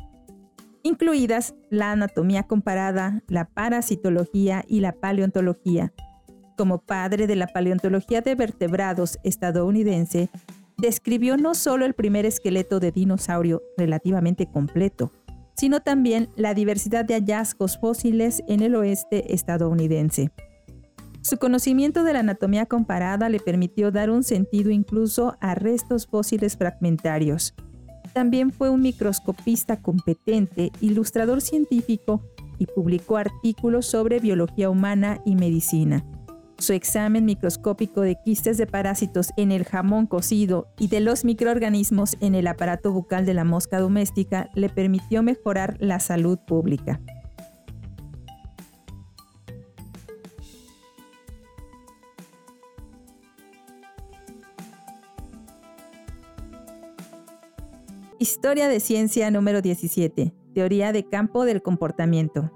incluidas 0.84 1.56
la 1.70 1.94
anatomía 1.94 2.44
comparada, 2.44 3.24
la 3.30 3.46
parasitología 3.46 4.66
y 4.68 4.82
la 4.82 4.92
paleontología 4.92 5.94
como 6.62 6.78
padre 6.78 7.26
de 7.26 7.36
la 7.36 7.48
paleontología 7.48 8.22
de 8.22 8.36
vertebrados 8.36 9.18
estadounidense, 9.24 10.30
describió 10.78 11.36
no 11.36 11.56
solo 11.56 11.88
el 11.88 11.96
primer 11.96 12.28
esqueleto 12.28 12.80
de 12.80 12.92
dinosaurio 12.92 13.64
relativamente 13.78 14.46
completo, 14.46 15.12
sino 15.56 15.80
también 15.80 16.30
la 16.36 16.54
diversidad 16.54 17.04
de 17.04 17.16
hallazgos 17.16 17.80
fósiles 17.80 18.44
en 18.48 18.62
el 18.62 18.76
oeste 18.76 19.34
estadounidense. 19.34 20.30
Su 21.22 21.40
conocimiento 21.40 22.04
de 22.04 22.14
la 22.14 22.20
anatomía 22.20 22.68
comparada 22.68 23.28
le 23.28 23.40
permitió 23.40 23.90
dar 23.90 24.12
un 24.12 24.22
sentido 24.22 24.70
incluso 24.70 25.38
a 25.42 25.56
restos 25.56 26.06
fósiles 26.06 26.58
fragmentarios. 26.58 27.56
También 28.14 28.52
fue 28.52 28.70
un 28.70 28.82
microscopista 28.82 29.82
competente, 29.82 30.72
ilustrador 30.80 31.42
científico 31.42 32.22
y 32.60 32.68
publicó 32.68 33.18
artículos 33.18 33.88
sobre 33.88 34.20
biología 34.20 34.70
humana 34.70 35.24
y 35.26 35.36
medicina. 35.36 36.06
Su 36.62 36.74
examen 36.74 37.26
microscópico 37.26 38.02
de 38.02 38.20
quistes 38.24 38.56
de 38.60 38.68
parásitos 38.68 39.30
en 39.36 39.52
el 39.52 39.66
jamón 39.66 40.06
cocido 40.06 40.68
y 40.78 40.90
de 40.90 41.00
los 41.00 41.26
microorganismos 41.26 42.18
en 42.22 42.36
el 42.36 42.46
aparato 42.46 42.92
bucal 42.92 43.26
de 43.26 43.34
la 43.34 43.44
mosca 43.44 43.80
doméstica 43.80 44.48
le 44.54 44.70
permitió 44.70 45.24
mejorar 45.24 45.76
la 45.80 46.00
salud 46.00 46.38
pública. 46.38 47.02
Historia 58.20 58.68
de 58.68 58.80
ciencia 58.80 59.32
número 59.32 59.64
17. 59.64 60.32
Teoría 60.54 60.92
de 60.94 61.10
campo 61.10 61.44
del 61.44 61.64
comportamiento. 61.64 62.52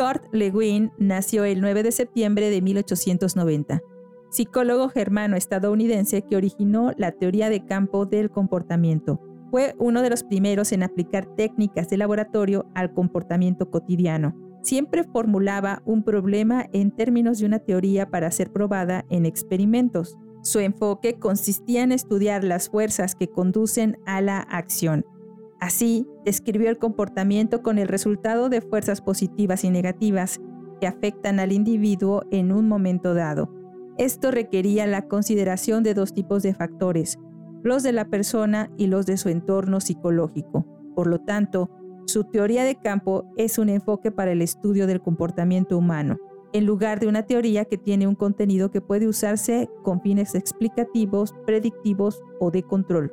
Kurt 0.00 0.32
Lewin 0.32 0.92
nació 0.96 1.44
el 1.44 1.60
9 1.60 1.82
de 1.82 1.92
septiembre 1.92 2.48
de 2.48 2.62
1890, 2.62 3.82
psicólogo 4.30 4.88
germano 4.88 5.36
estadounidense 5.36 6.22
que 6.22 6.36
originó 6.36 6.92
la 6.96 7.12
teoría 7.12 7.50
de 7.50 7.66
campo 7.66 8.06
del 8.06 8.30
comportamiento. 8.30 9.20
Fue 9.50 9.74
uno 9.78 10.00
de 10.00 10.08
los 10.08 10.24
primeros 10.24 10.72
en 10.72 10.84
aplicar 10.84 11.26
técnicas 11.36 11.90
de 11.90 11.98
laboratorio 11.98 12.64
al 12.74 12.94
comportamiento 12.94 13.70
cotidiano. 13.70 14.34
Siempre 14.62 15.04
formulaba 15.04 15.82
un 15.84 16.02
problema 16.02 16.64
en 16.72 16.92
términos 16.92 17.38
de 17.38 17.44
una 17.44 17.58
teoría 17.58 18.08
para 18.08 18.30
ser 18.30 18.50
probada 18.50 19.04
en 19.10 19.26
experimentos. 19.26 20.16
Su 20.42 20.60
enfoque 20.60 21.18
consistía 21.18 21.82
en 21.82 21.92
estudiar 21.92 22.42
las 22.42 22.70
fuerzas 22.70 23.14
que 23.14 23.28
conducen 23.28 23.98
a 24.06 24.22
la 24.22 24.38
acción. 24.38 25.04
Así, 25.60 26.06
describió 26.24 26.70
el 26.70 26.78
comportamiento 26.78 27.62
con 27.62 27.78
el 27.78 27.88
resultado 27.88 28.48
de 28.48 28.60
fuerzas 28.60 29.00
positivas 29.00 29.64
y 29.64 29.70
negativas 29.70 30.40
que 30.80 30.86
afectan 30.86 31.38
al 31.38 31.52
individuo 31.52 32.22
en 32.30 32.50
un 32.50 32.66
momento 32.66 33.14
dado. 33.14 33.52
Esto 33.98 34.30
requería 34.30 34.86
la 34.86 35.06
consideración 35.06 35.82
de 35.82 35.94
dos 35.94 36.14
tipos 36.14 36.42
de 36.42 36.54
factores, 36.54 37.18
los 37.62 37.82
de 37.82 37.92
la 37.92 38.06
persona 38.06 38.70
y 38.78 38.86
los 38.86 39.04
de 39.04 39.18
su 39.18 39.28
entorno 39.28 39.80
psicológico. 39.80 40.66
Por 40.94 41.06
lo 41.06 41.18
tanto, 41.20 41.70
su 42.06 42.24
teoría 42.24 42.64
de 42.64 42.76
campo 42.76 43.30
es 43.36 43.58
un 43.58 43.68
enfoque 43.68 44.10
para 44.10 44.32
el 44.32 44.40
estudio 44.40 44.86
del 44.86 45.02
comportamiento 45.02 45.76
humano 45.76 46.16
en 46.52 46.66
lugar 46.66 47.00
de 47.00 47.06
una 47.06 47.24
teoría 47.24 47.64
que 47.64 47.78
tiene 47.78 48.06
un 48.06 48.14
contenido 48.14 48.70
que 48.70 48.80
puede 48.80 49.06
usarse 49.06 49.68
con 49.82 50.00
fines 50.00 50.34
explicativos, 50.34 51.34
predictivos 51.46 52.20
o 52.40 52.50
de 52.50 52.62
control. 52.62 53.12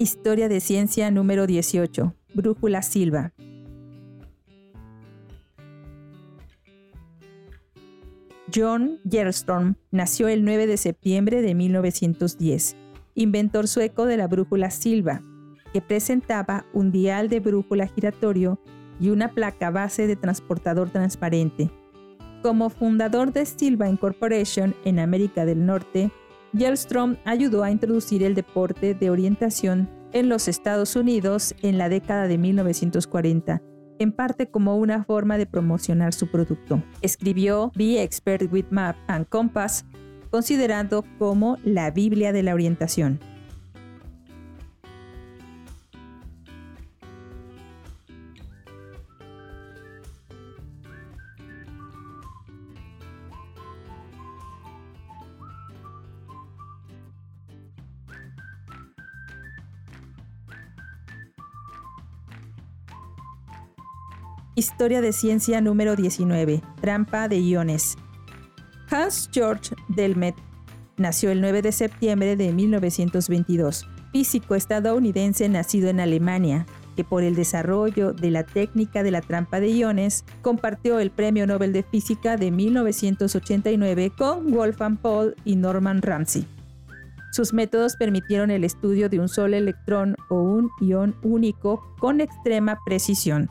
Historia 0.00 0.48
de 0.48 0.60
ciencia 0.60 1.10
número 1.10 1.48
18. 1.48 2.14
Brújula 2.32 2.82
Silva. 2.82 3.32
John 8.54 9.00
Gerstrom 9.10 9.74
nació 9.90 10.28
el 10.28 10.44
9 10.44 10.68
de 10.68 10.76
septiembre 10.76 11.42
de 11.42 11.56
1910, 11.56 12.76
inventor 13.16 13.66
sueco 13.66 14.06
de 14.06 14.16
la 14.16 14.28
brújula 14.28 14.70
Silva, 14.70 15.20
que 15.72 15.82
presentaba 15.82 16.64
un 16.72 16.92
dial 16.92 17.28
de 17.28 17.40
brújula 17.40 17.88
giratorio 17.88 18.60
y 19.00 19.10
una 19.10 19.34
placa 19.34 19.70
base 19.70 20.06
de 20.06 20.14
transportador 20.14 20.90
transparente. 20.90 21.72
Como 22.40 22.70
fundador 22.70 23.32
de 23.32 23.44
Silva 23.46 23.88
Incorporation 23.88 24.76
en 24.84 25.00
América 25.00 25.44
del 25.44 25.66
Norte, 25.66 26.12
Gerstrom 26.56 27.16
ayudó 27.24 27.62
a 27.62 27.70
introducir 27.70 28.22
el 28.22 28.34
deporte 28.34 28.94
de 28.94 29.10
orientación 29.10 29.88
en 30.12 30.28
los 30.28 30.48
Estados 30.48 30.96
Unidos 30.96 31.54
en 31.62 31.76
la 31.76 31.88
década 31.88 32.26
de 32.28 32.38
1940, 32.38 33.62
en 33.98 34.12
parte 34.12 34.50
como 34.50 34.76
una 34.76 35.04
forma 35.04 35.36
de 35.36 35.46
promocionar 35.46 36.14
su 36.14 36.28
producto. 36.30 36.82
Escribió 37.02 37.72
Be 37.74 38.02
Expert 38.02 38.50
with 38.52 38.66
Map 38.70 38.96
and 39.08 39.28
Compass, 39.28 39.84
considerando 40.30 41.04
como 41.18 41.58
la 41.64 41.90
Biblia 41.90 42.32
de 42.32 42.42
la 42.42 42.54
orientación. 42.54 43.20
Historia 64.58 65.00
de 65.00 65.12
ciencia 65.12 65.60
número 65.60 65.94
19. 65.94 66.60
Trampa 66.80 67.28
de 67.28 67.38
iones. 67.38 67.96
Hans 68.90 69.30
Georg 69.32 69.60
Delmet 69.86 70.34
nació 70.96 71.30
el 71.30 71.40
9 71.40 71.62
de 71.62 71.70
septiembre 71.70 72.34
de 72.34 72.52
1922, 72.52 73.86
físico 74.10 74.56
estadounidense 74.56 75.48
nacido 75.48 75.90
en 75.90 76.00
Alemania, 76.00 76.66
que 76.96 77.04
por 77.04 77.22
el 77.22 77.36
desarrollo 77.36 78.12
de 78.12 78.32
la 78.32 78.42
técnica 78.42 79.04
de 79.04 79.12
la 79.12 79.20
trampa 79.20 79.60
de 79.60 79.68
iones 79.68 80.24
compartió 80.42 80.98
el 80.98 81.12
Premio 81.12 81.46
Nobel 81.46 81.72
de 81.72 81.84
Física 81.84 82.36
de 82.36 82.50
1989 82.50 84.10
con 84.18 84.50
Wolfgang 84.50 84.96
Paul 84.96 85.36
y 85.44 85.54
Norman 85.54 86.02
Ramsey. 86.02 86.44
Sus 87.30 87.52
métodos 87.52 87.94
permitieron 87.94 88.50
el 88.50 88.64
estudio 88.64 89.08
de 89.08 89.20
un 89.20 89.28
solo 89.28 89.56
electrón 89.56 90.16
o 90.30 90.42
un 90.42 90.68
ion 90.80 91.14
único 91.22 91.94
con 92.00 92.20
extrema 92.20 92.76
precisión. 92.84 93.48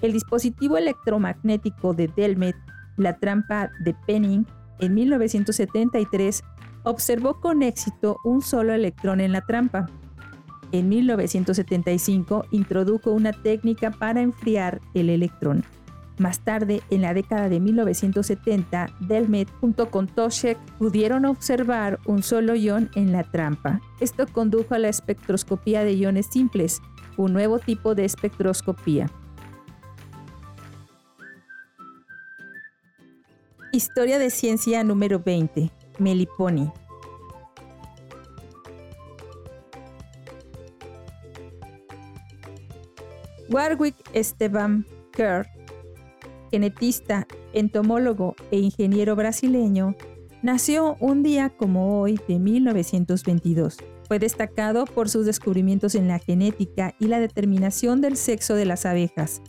El 0.00 0.12
dispositivo 0.12 0.76
electromagnético 0.76 1.92
de 1.92 2.08
Delmet, 2.08 2.56
la 2.96 3.18
trampa 3.18 3.70
de 3.84 3.94
Penning, 4.06 4.46
en 4.78 4.94
1973 4.94 6.42
observó 6.84 7.40
con 7.40 7.62
éxito 7.62 8.18
un 8.24 8.40
solo 8.40 8.72
electrón 8.72 9.20
en 9.20 9.32
la 9.32 9.40
trampa. 9.40 9.86
En 10.70 10.88
1975 10.88 12.44
introdujo 12.50 13.10
una 13.10 13.32
técnica 13.32 13.90
para 13.90 14.20
enfriar 14.20 14.80
el 14.94 15.10
electrón. 15.10 15.64
Más 16.18 16.40
tarde, 16.40 16.82
en 16.90 17.02
la 17.02 17.14
década 17.14 17.48
de 17.48 17.60
1970, 17.60 18.88
Delmet 19.00 19.48
junto 19.60 19.90
con 19.90 20.08
Toshek 20.08 20.58
pudieron 20.78 21.24
observar 21.24 22.00
un 22.06 22.22
solo 22.22 22.56
ion 22.56 22.90
en 22.96 23.12
la 23.12 23.22
trampa. 23.22 23.80
Esto 24.00 24.26
condujo 24.26 24.74
a 24.74 24.78
la 24.80 24.88
espectroscopía 24.88 25.84
de 25.84 25.94
iones 25.94 26.26
simples, 26.26 26.82
un 27.16 27.32
nuevo 27.32 27.60
tipo 27.60 27.94
de 27.94 28.04
espectroscopía. 28.04 29.08
Historia 33.78 34.18
de 34.18 34.30
ciencia 34.30 34.82
número 34.82 35.20
20. 35.20 35.70
Meliponi. 36.00 36.68
Warwick 43.48 43.94
Esteban 44.14 44.84
Kerr, 45.12 45.46
genetista, 46.50 47.28
entomólogo 47.52 48.34
e 48.50 48.58
ingeniero 48.58 49.14
brasileño, 49.14 49.94
nació 50.42 50.96
un 50.98 51.22
día 51.22 51.50
como 51.50 52.00
hoy 52.00 52.18
de 52.26 52.40
1922. 52.40 53.76
Fue 54.08 54.18
destacado 54.18 54.86
por 54.86 55.08
sus 55.08 55.24
descubrimientos 55.24 55.94
en 55.94 56.08
la 56.08 56.18
genética 56.18 56.96
y 56.98 57.06
la 57.06 57.20
determinación 57.20 58.00
del 58.00 58.16
sexo 58.16 58.56
de 58.56 58.64
las 58.64 58.86
abejas, 58.86 59.40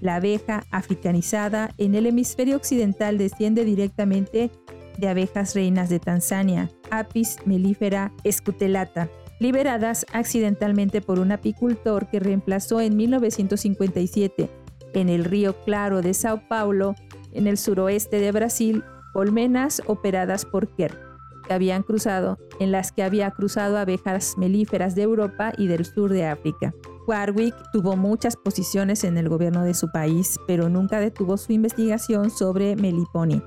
la 0.00 0.16
abeja 0.16 0.64
africanizada 0.70 1.74
en 1.78 1.94
el 1.94 2.06
hemisferio 2.06 2.56
occidental 2.56 3.18
desciende 3.18 3.64
directamente 3.64 4.50
de 4.98 5.08
abejas 5.08 5.54
reinas 5.54 5.88
de 5.88 5.98
Tanzania, 5.98 6.70
Apis 6.90 7.38
mellifera 7.44 8.12
escutelata, 8.24 9.10
liberadas 9.40 10.06
accidentalmente 10.12 11.00
por 11.00 11.18
un 11.18 11.32
apicultor 11.32 12.08
que 12.08 12.20
reemplazó 12.20 12.80
en 12.80 12.96
1957 12.96 14.50
en 14.94 15.08
el 15.08 15.24
río 15.24 15.54
Claro 15.64 16.00
de 16.00 16.14
Sao 16.14 16.40
Paulo, 16.48 16.94
en 17.32 17.46
el 17.46 17.58
suroeste 17.58 18.18
de 18.18 18.32
Brasil, 18.32 18.82
colmenas 19.12 19.82
operadas 19.86 20.44
por 20.44 20.74
Kerr, 20.74 20.98
que 21.46 21.54
habían 21.54 21.82
cruzado, 21.82 22.38
en 22.60 22.72
las 22.72 22.92
que 22.92 23.02
había 23.02 23.30
cruzado 23.30 23.76
abejas 23.76 24.36
melíferas 24.38 24.94
de 24.94 25.02
Europa 25.02 25.52
y 25.56 25.66
del 25.66 25.84
sur 25.84 26.10
de 26.12 26.26
África. 26.26 26.72
Warwick 27.06 27.54
tuvo 27.72 27.96
muchas 27.96 28.36
posiciones 28.36 29.04
en 29.04 29.16
el 29.16 29.28
gobierno 29.28 29.62
de 29.64 29.74
su 29.74 29.90
país, 29.90 30.38
pero 30.46 30.68
nunca 30.68 31.00
detuvo 31.00 31.36
su 31.36 31.52
investigación 31.52 32.30
sobre 32.30 32.76
Meliponi, 32.76 33.42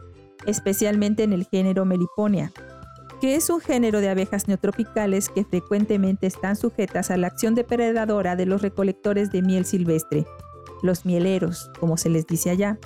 especialmente 0.45 1.23
en 1.23 1.33
el 1.33 1.45
género 1.45 1.85
Meliponia, 1.85 2.51
que 3.19 3.35
es 3.35 3.49
un 3.49 3.59
género 3.59 3.99
de 3.99 4.09
abejas 4.09 4.47
neotropicales 4.47 5.29
que 5.29 5.43
frecuentemente 5.43 6.27
están 6.27 6.55
sujetas 6.55 7.11
a 7.11 7.17
la 7.17 7.27
acción 7.27 7.55
depredadora 7.55 8.35
de 8.35 8.45
los 8.45 8.61
recolectores 8.61 9.31
de 9.31 9.41
miel 9.41 9.65
silvestre. 9.65 10.25
los 10.81 11.05
mieleros, 11.05 11.69
como 11.77 11.97
se 11.97 12.07
les 12.07 12.25
dice 12.25 12.49
allá. 12.49 12.79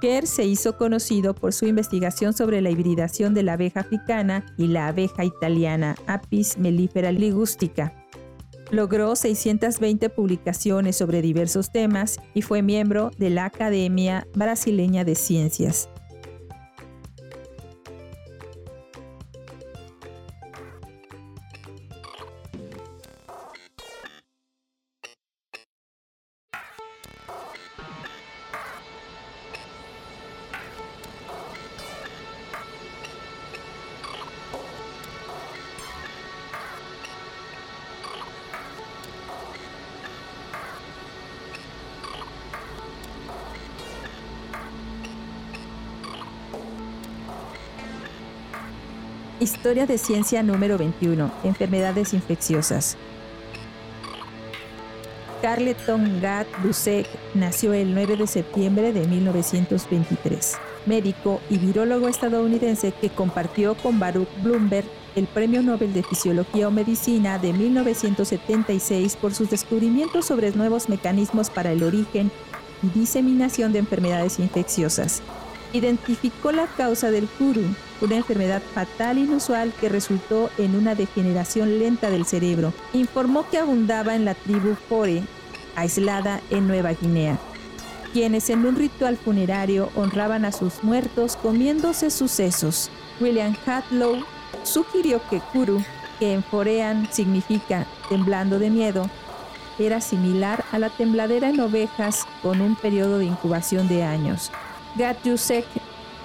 Kerr 0.00 0.26
se 0.26 0.44
hizo 0.44 0.76
conocido 0.76 1.34
por 1.34 1.52
su 1.52 1.66
investigación 1.66 2.32
sobre 2.32 2.60
la 2.62 2.70
hibridación 2.70 3.32
de 3.32 3.44
la 3.44 3.52
abeja 3.52 3.80
africana 3.80 4.44
y 4.56 4.66
la 4.66 4.88
abeja 4.88 5.24
italiana 5.24 5.94
Apis 6.08 6.58
mellifera 6.58 7.12
ligustica. 7.12 7.99
Logró 8.70 9.16
620 9.16 10.10
publicaciones 10.10 10.96
sobre 10.96 11.22
diversos 11.22 11.72
temas 11.72 12.18
y 12.34 12.42
fue 12.42 12.62
miembro 12.62 13.10
de 13.18 13.30
la 13.30 13.46
Academia 13.46 14.28
Brasileña 14.34 15.04
de 15.04 15.16
Ciencias. 15.16 15.88
Historia 49.60 49.84
de 49.84 49.98
ciencia 49.98 50.42
número 50.42 50.78
21. 50.78 51.30
Enfermedades 51.44 52.14
infecciosas. 52.14 52.96
Carleton 55.42 56.22
Gat 56.22 56.46
Dusek 56.62 57.06
nació 57.34 57.74
el 57.74 57.92
9 57.92 58.16
de 58.16 58.26
septiembre 58.26 58.94
de 58.94 59.06
1923, 59.06 60.56
médico 60.86 61.42
y 61.50 61.58
virólogo 61.58 62.08
estadounidense 62.08 62.92
que 62.92 63.10
compartió 63.10 63.74
con 63.74 64.00
Baruch 64.00 64.30
Bloomberg 64.42 64.86
el 65.14 65.26
Premio 65.26 65.62
Nobel 65.62 65.92
de 65.92 66.04
Fisiología 66.04 66.66
o 66.66 66.70
Medicina 66.70 67.38
de 67.38 67.52
1976 67.52 69.16
por 69.16 69.34
sus 69.34 69.50
descubrimientos 69.50 70.24
sobre 70.24 70.52
nuevos 70.52 70.88
mecanismos 70.88 71.50
para 71.50 71.70
el 71.70 71.82
origen 71.82 72.30
y 72.82 72.98
diseminación 72.98 73.74
de 73.74 73.80
enfermedades 73.80 74.38
infecciosas. 74.38 75.20
Identificó 75.72 76.50
la 76.50 76.66
causa 76.66 77.12
del 77.12 77.28
kuru, 77.28 77.62
una 78.00 78.16
enfermedad 78.16 78.60
fatal 78.74 79.18
inusual 79.18 79.72
que 79.80 79.88
resultó 79.88 80.50
en 80.58 80.74
una 80.74 80.96
degeneración 80.96 81.78
lenta 81.78 82.10
del 82.10 82.26
cerebro. 82.26 82.72
Informó 82.92 83.48
que 83.48 83.58
abundaba 83.58 84.16
en 84.16 84.24
la 84.24 84.34
tribu 84.34 84.74
Fore, 84.88 85.22
aislada 85.76 86.40
en 86.50 86.66
Nueva 86.66 86.92
Guinea, 86.94 87.38
quienes 88.12 88.50
en 88.50 88.66
un 88.66 88.74
ritual 88.74 89.16
funerario 89.16 89.90
honraban 89.94 90.44
a 90.44 90.50
sus 90.50 90.82
muertos 90.82 91.36
comiéndose 91.36 92.10
sus 92.10 92.32
sesos. 92.32 92.90
William 93.20 93.54
Hadlow 93.64 94.24
sugirió 94.64 95.20
que 95.30 95.40
Kuru, 95.52 95.84
que 96.18 96.32
en 96.32 96.42
Forean 96.42 97.08
significa 97.12 97.86
temblando 98.08 98.58
de 98.58 98.70
miedo, 98.70 99.08
era 99.78 100.00
similar 100.00 100.64
a 100.72 100.80
la 100.80 100.90
tembladera 100.90 101.48
en 101.48 101.60
ovejas 101.60 102.26
con 102.42 102.60
un 102.60 102.74
periodo 102.74 103.18
de 103.18 103.26
incubación 103.26 103.88
de 103.88 104.02
años. 104.02 104.50
Gatjusek 104.96 105.64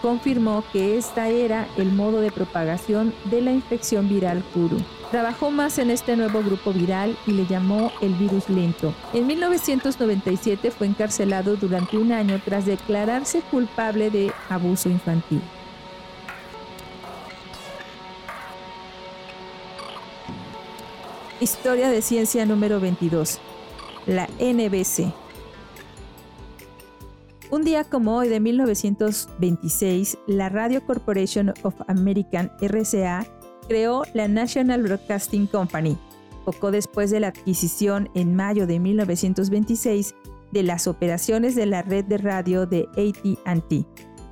confirmó 0.02 0.64
que 0.72 0.98
esta 0.98 1.30
era 1.30 1.68
el 1.78 1.92
modo 1.92 2.22
de 2.22 2.32
propagación 2.32 3.14
de 3.26 3.42
la 3.42 3.52
infección 3.52 4.08
viral 4.08 4.44
Kuru. 4.54 4.78
Trabajó 5.12 5.50
más 5.50 5.80
en 5.80 5.90
este 5.90 6.16
nuevo 6.16 6.44
grupo 6.44 6.74
viral 6.74 7.18
y 7.26 7.32
le 7.32 7.46
llamó 7.46 7.92
el 8.02 8.14
virus 8.14 8.50
lento. 8.50 8.94
En 9.14 9.28
1997 9.28 10.72
fue 10.72 10.88
encarcelado 10.88 11.56
durante 11.56 11.98
un 11.98 12.12
año 12.12 12.40
tras 12.44 12.66
declararse 12.66 13.42
culpable 13.50 14.10
de 14.10 14.32
abuso 14.50 14.90
infantil. 14.90 15.42
Historia 21.40 21.90
de 21.90 22.02
ciencia 22.02 22.46
número 22.46 22.80
22. 22.80 23.40
La 24.06 24.28
NBC. 24.40 25.25
Un 27.52 27.64
día 27.64 27.84
como 27.84 28.18
hoy 28.18 28.28
de 28.28 28.40
1926, 28.40 30.18
la 30.26 30.50
Radio 30.50 30.84
Corporation 30.84 31.54
of 31.62 31.76
American 31.88 32.52
RCA 32.60 33.26
creó 33.68 34.04
la 34.14 34.28
National 34.28 34.82
Broadcasting 34.82 35.46
Company, 35.46 35.96
poco 36.44 36.72
después 36.72 37.12
de 37.12 37.20
la 37.20 37.28
adquisición 37.28 38.10
en 38.16 38.36
mayo 38.36 38.66
de 38.66 38.80
1926 38.80 40.16
de 40.52 40.64
las 40.64 40.88
operaciones 40.88 41.56
de 41.56 41.68
la 41.68 41.84
red 41.84 42.06
de 42.06 42.18
radio 42.18 42.66
de 42.66 42.88
ATT, 42.94 43.86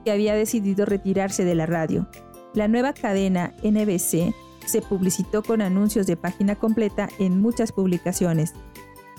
que 0.04 0.12
había 0.12 0.34
decidido 0.34 0.86
retirarse 0.86 1.46
de 1.46 1.54
la 1.54 1.68
radio. 1.68 2.10
La 2.56 2.68
nueva 2.68 2.94
cadena 2.94 3.54
NBC 3.64 4.34
se 4.66 4.82
publicitó 4.82 5.44
con 5.44 5.62
anuncios 5.62 6.08
de 6.08 6.18
página 6.18 6.56
completa 6.56 7.10
en 7.20 7.42
muchas 7.42 7.72
publicaciones, 7.72 8.54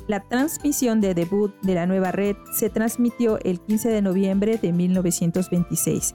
la 0.06 0.20
transmisión 0.20 1.00
de 1.00 1.14
debut 1.14 1.54
de 1.62 1.74
la 1.74 1.86
nueva 1.86 2.12
red 2.12 2.36
se 2.52 2.70
transmitió 2.70 3.38
el 3.42 3.60
15 3.60 3.88
de 3.88 4.02
noviembre 4.02 4.58
de 4.58 4.72
1926. 4.72 6.14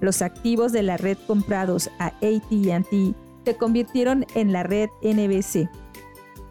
Los 0.00 0.22
activos 0.22 0.72
de 0.72 0.82
la 0.82 0.96
red 0.96 1.18
comprados 1.26 1.90
a 1.98 2.06
ATT 2.06 3.16
se 3.44 3.56
convirtieron 3.56 4.26
en 4.34 4.52
la 4.52 4.62
red 4.62 4.88
NBC, 5.02 5.68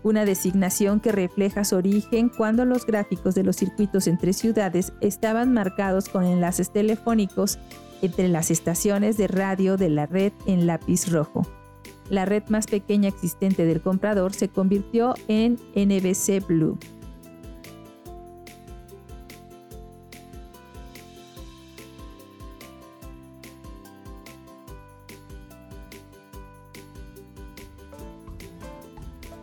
una 0.04 0.26
designación 0.26 1.00
que 1.00 1.12
refleja 1.12 1.64
su 1.64 1.76
origen 1.76 2.30
cuando 2.30 2.66
los 2.66 2.86
gráficos 2.86 3.36
de 3.36 3.44
los 3.44 3.56
circuitos 3.56 4.08
entre 4.08 4.34
ciudades 4.34 4.94
estaban 5.02 5.54
marcados 5.54 6.10
con 6.10 6.26
enlaces 6.26 6.72
telefónicos 6.72 7.60
entre 8.02 8.28
las 8.28 8.52
estaciones 8.52 9.18
de 9.18 9.28
radio 9.28 9.78
de 9.78 9.90
la 9.90 10.06
red 10.06 10.34
en 10.46 10.68
lápiz 10.68 11.10
rojo 11.12 11.48
la 12.10 12.26
red 12.26 12.44
más 12.50 12.68
pequeña 12.68 13.10
existente 13.10 13.66
del 13.66 13.82
comprador 13.82 14.34
se 14.34 14.50
convirtió 14.50 15.14
en 15.28 15.58
NBC 15.76 16.46
Blue. 16.48 16.78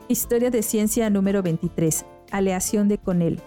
Historia 0.06 0.50
de 0.50 0.62
ciencia 0.62 1.10
número 1.10 1.42
23. 1.42 2.04
Aleación 2.30 2.88
de 2.88 2.98
Conel. 2.98 3.40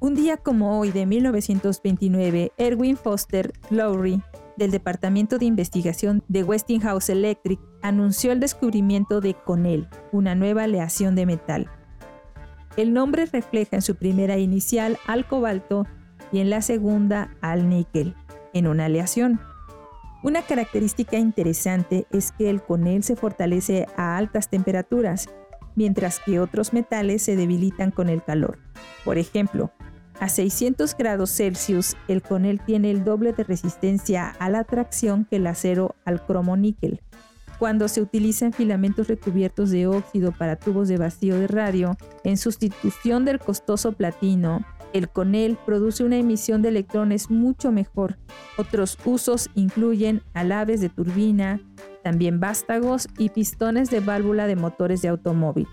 Un 0.00 0.14
día 0.14 0.36
como 0.36 0.80
hoy 0.80 0.90
de 0.90 1.06
1929, 1.06 2.52
Erwin 2.56 2.96
Foster 2.96 3.52
Lowry 3.70 4.22
del 4.56 4.70
Departamento 4.70 5.38
de 5.38 5.46
Investigación 5.46 6.22
de 6.28 6.44
Westinghouse 6.44 7.10
Electric 7.10 7.60
anunció 7.82 8.32
el 8.32 8.40
descubrimiento 8.40 9.20
de 9.20 9.34
Conel, 9.34 9.88
una 10.12 10.34
nueva 10.34 10.64
aleación 10.64 11.14
de 11.14 11.26
metal. 11.26 11.70
El 12.76 12.92
nombre 12.92 13.26
refleja 13.26 13.76
en 13.76 13.82
su 13.82 13.96
primera 13.96 14.38
inicial 14.38 14.98
al 15.06 15.26
cobalto 15.26 15.86
y 16.32 16.40
en 16.40 16.50
la 16.50 16.62
segunda 16.62 17.34
al 17.40 17.68
níquel, 17.68 18.14
en 18.52 18.66
una 18.66 18.86
aleación. 18.86 19.40
Una 20.22 20.42
característica 20.42 21.18
interesante 21.18 22.06
es 22.10 22.32
que 22.32 22.48
el 22.48 22.62
Conel 22.62 23.02
se 23.02 23.16
fortalece 23.16 23.86
a 23.96 24.16
altas 24.16 24.48
temperaturas, 24.48 25.28
mientras 25.74 26.20
que 26.20 26.38
otros 26.38 26.72
metales 26.72 27.22
se 27.22 27.36
debilitan 27.36 27.90
con 27.90 28.08
el 28.08 28.22
calor. 28.22 28.58
Por 29.04 29.18
ejemplo, 29.18 29.72
a 30.22 30.28
600 30.28 30.96
grados 30.96 31.30
Celsius, 31.30 31.96
el 32.06 32.22
conel 32.22 32.60
tiene 32.64 32.92
el 32.92 33.02
doble 33.02 33.32
de 33.32 33.42
resistencia 33.42 34.28
a 34.38 34.50
la 34.50 34.62
tracción 34.62 35.24
que 35.24 35.36
el 35.36 35.48
acero 35.48 35.96
al 36.04 36.24
cromo-níquel. 36.24 37.00
Cuando 37.58 37.88
se 37.88 38.00
utilizan 38.00 38.52
filamentos 38.52 39.08
recubiertos 39.08 39.70
de 39.70 39.88
óxido 39.88 40.30
para 40.30 40.54
tubos 40.54 40.86
de 40.86 40.96
vacío 40.96 41.36
de 41.40 41.48
radio, 41.48 41.96
en 42.22 42.36
sustitución 42.36 43.24
del 43.24 43.40
costoso 43.40 43.94
platino, 43.94 44.64
el 44.92 45.08
conel 45.08 45.58
produce 45.66 46.04
una 46.04 46.18
emisión 46.18 46.62
de 46.62 46.68
electrones 46.68 47.28
mucho 47.28 47.72
mejor. 47.72 48.16
Otros 48.58 48.98
usos 49.04 49.50
incluyen 49.56 50.22
alaves 50.34 50.80
de 50.80 50.88
turbina, 50.88 51.60
también 52.04 52.38
vástagos 52.38 53.08
y 53.18 53.30
pistones 53.30 53.90
de 53.90 53.98
válvula 53.98 54.46
de 54.46 54.54
motores 54.54 55.02
de 55.02 55.08
automóvil. 55.08 55.66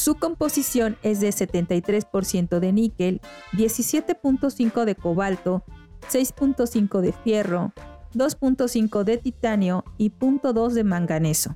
Su 0.00 0.14
composición 0.14 0.96
es 1.02 1.20
de 1.20 1.28
73% 1.28 2.58
de 2.58 2.72
níquel, 2.72 3.20
17.5 3.52 4.86
de 4.86 4.94
cobalto, 4.94 5.62
6.5 6.10 7.02
de 7.02 7.12
fierro, 7.12 7.74
2.5 8.14 9.04
de 9.04 9.18
titanio 9.18 9.84
y 9.98 10.10
0.2 10.10 10.70
de 10.70 10.84
manganeso. 10.84 11.54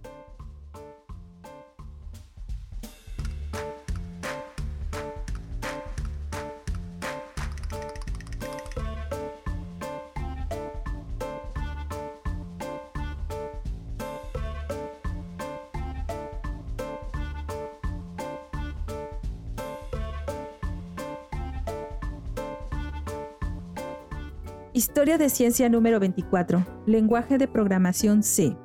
Historia 25.05 25.23
de 25.23 25.29
ciencia 25.29 25.69
número 25.69 26.01
24. 26.01 26.65
Lenguaje 26.87 27.37
de 27.37 27.47
programación 27.47 28.23
C. 28.23 28.57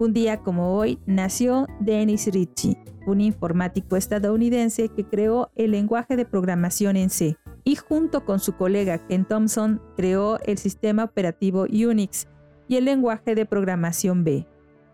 Un 0.00 0.12
día 0.12 0.38
como 0.38 0.76
hoy 0.76 0.98
nació 1.06 1.68
Dennis 1.78 2.26
Ritchie, 2.26 2.76
un 3.06 3.20
informático 3.20 3.94
estadounidense 3.94 4.88
que 4.88 5.04
creó 5.04 5.52
el 5.54 5.70
lenguaje 5.70 6.16
de 6.16 6.24
programación 6.24 6.96
en 6.96 7.10
C 7.10 7.36
y 7.62 7.76
junto 7.76 8.24
con 8.24 8.40
su 8.40 8.56
colega 8.56 9.06
Ken 9.06 9.24
Thompson 9.24 9.80
creó 9.94 10.40
el 10.40 10.58
sistema 10.58 11.04
operativo 11.04 11.66
Unix 11.70 12.26
y 12.66 12.74
el 12.74 12.86
lenguaje 12.86 13.36
de 13.36 13.46
programación 13.46 14.24
B. 14.24 14.48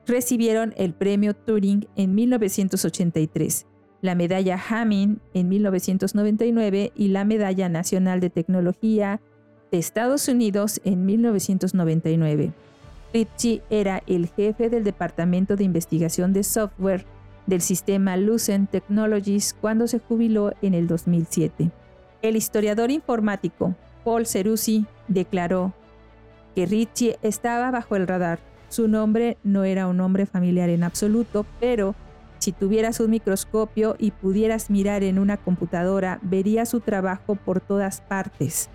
Recibieron 0.07 0.75
el 0.77 0.93
premio 0.93 1.35
Turing 1.35 1.89
en 1.97 2.15
1983, 2.15 3.67
la 4.01 4.15
medalla 4.15 4.61
Hamming 4.69 5.21
en 5.35 5.49
1999 5.49 6.93
y 6.95 7.09
la 7.09 7.25
medalla 7.25 7.69
Nacional 7.69 8.21
de 8.21 8.31
Tecnología 8.31 9.21
de 9.71 9.79
Estados 9.79 10.29
Unidos 10.29 10.81
en 10.85 11.05
1999. 11.05 12.53
Ritchie 13.13 13.63
era 13.71 14.03
el 14.07 14.29
jefe 14.29 14.69
del 14.69 14.85
Departamento 14.85 15.57
de 15.57 15.65
Investigación 15.65 16.33
de 16.33 16.45
Software 16.45 17.05
del 17.47 17.63
sistema 17.63 18.17
Lucent 18.17 18.71
Technologies 18.71 19.57
cuando 19.59 19.87
se 19.87 19.99
jubiló 19.99 20.53
en 20.61 20.75
el 20.75 20.87
2007. 20.87 21.71
El 22.21 22.37
historiador 22.37 22.91
informático 22.91 23.75
Paul 24.05 24.27
Ceruzzi 24.27 24.87
declaró 25.09 25.73
que 26.55 26.67
Ritchie 26.67 27.19
estaba 27.23 27.71
bajo 27.71 27.97
el 27.97 28.07
radar. 28.07 28.39
Su 28.69 28.87
nombre 28.89 29.39
no 29.45 29.65
era 29.65 29.87
un 29.87 29.97
nombre 29.97 30.27
familiar 30.27 30.69
en 30.69 30.83
absoluto, 30.83 31.47
pero 31.59 31.95
si 32.39 32.53
tuvieras 32.53 33.01
un 33.01 33.11
microscopio 33.11 33.97
y 33.99 34.11
pudieras 34.13 34.71
mirar 34.71 35.03
en 35.03 35.19
una 35.19 35.37
computadora, 35.37 36.19
verías 36.23 36.69
su 36.69 36.81
trabajo 36.81 37.35
por 37.35 37.61
todas 37.61 38.01
partes. 38.01 38.69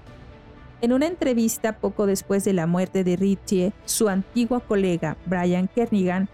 En 0.81 0.91
una 0.91 1.07
entrevista 1.07 1.77
poco 1.77 2.05
después 2.05 2.43
de 2.43 2.53
la 2.53 2.67
muerte 2.67 3.03
de 3.03 3.15
Ritchie, 3.15 3.71
su 3.85 4.09
antiguo 4.09 4.59
colega 4.59 5.15
Brian 5.25 5.69
Kernigan 5.69 6.27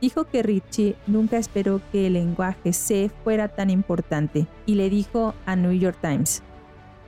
dijo 0.00 0.24
que 0.24 0.42
Ritchie 0.42 0.96
nunca 1.06 1.38
esperó 1.38 1.80
que 1.90 2.08
el 2.08 2.12
lenguaje 2.12 2.74
C 2.74 3.10
fuera 3.22 3.48
tan 3.48 3.70
importante 3.70 4.46
y 4.66 4.74
le 4.74 4.90
dijo 4.90 5.34
a 5.46 5.56
New 5.56 5.72
York 5.72 5.96
Times, 6.02 6.42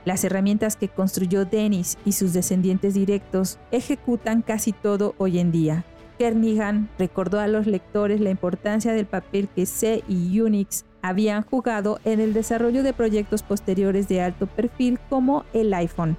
las 0.07 0.23
herramientas 0.23 0.77
que 0.77 0.87
construyó 0.87 1.43
Dennis 1.43 1.97
y 2.05 2.13
sus 2.13 2.31
descendientes 2.31 2.93
directos 2.93 3.59
ejecutan 3.71 4.41
casi 4.41 4.71
todo 4.71 5.13
hoy 5.17 5.37
en 5.37 5.51
día. 5.51 5.83
Kernigan 6.17 6.89
recordó 6.97 7.39
a 7.39 7.47
los 7.47 7.67
lectores 7.67 8.19
la 8.19 8.29
importancia 8.29 8.93
del 8.93 9.05
papel 9.05 9.47
que 9.55 9.65
C 9.65 10.03
y 10.07 10.39
Unix 10.39 10.85
habían 11.01 11.43
jugado 11.43 11.99
en 12.05 12.19
el 12.19 12.33
desarrollo 12.33 12.83
de 12.83 12.93
proyectos 12.93 13.43
posteriores 13.43 14.07
de 14.07 14.21
alto 14.21 14.47
perfil 14.47 14.99
como 15.09 15.45
el 15.53 15.73
iPhone, 15.73 16.17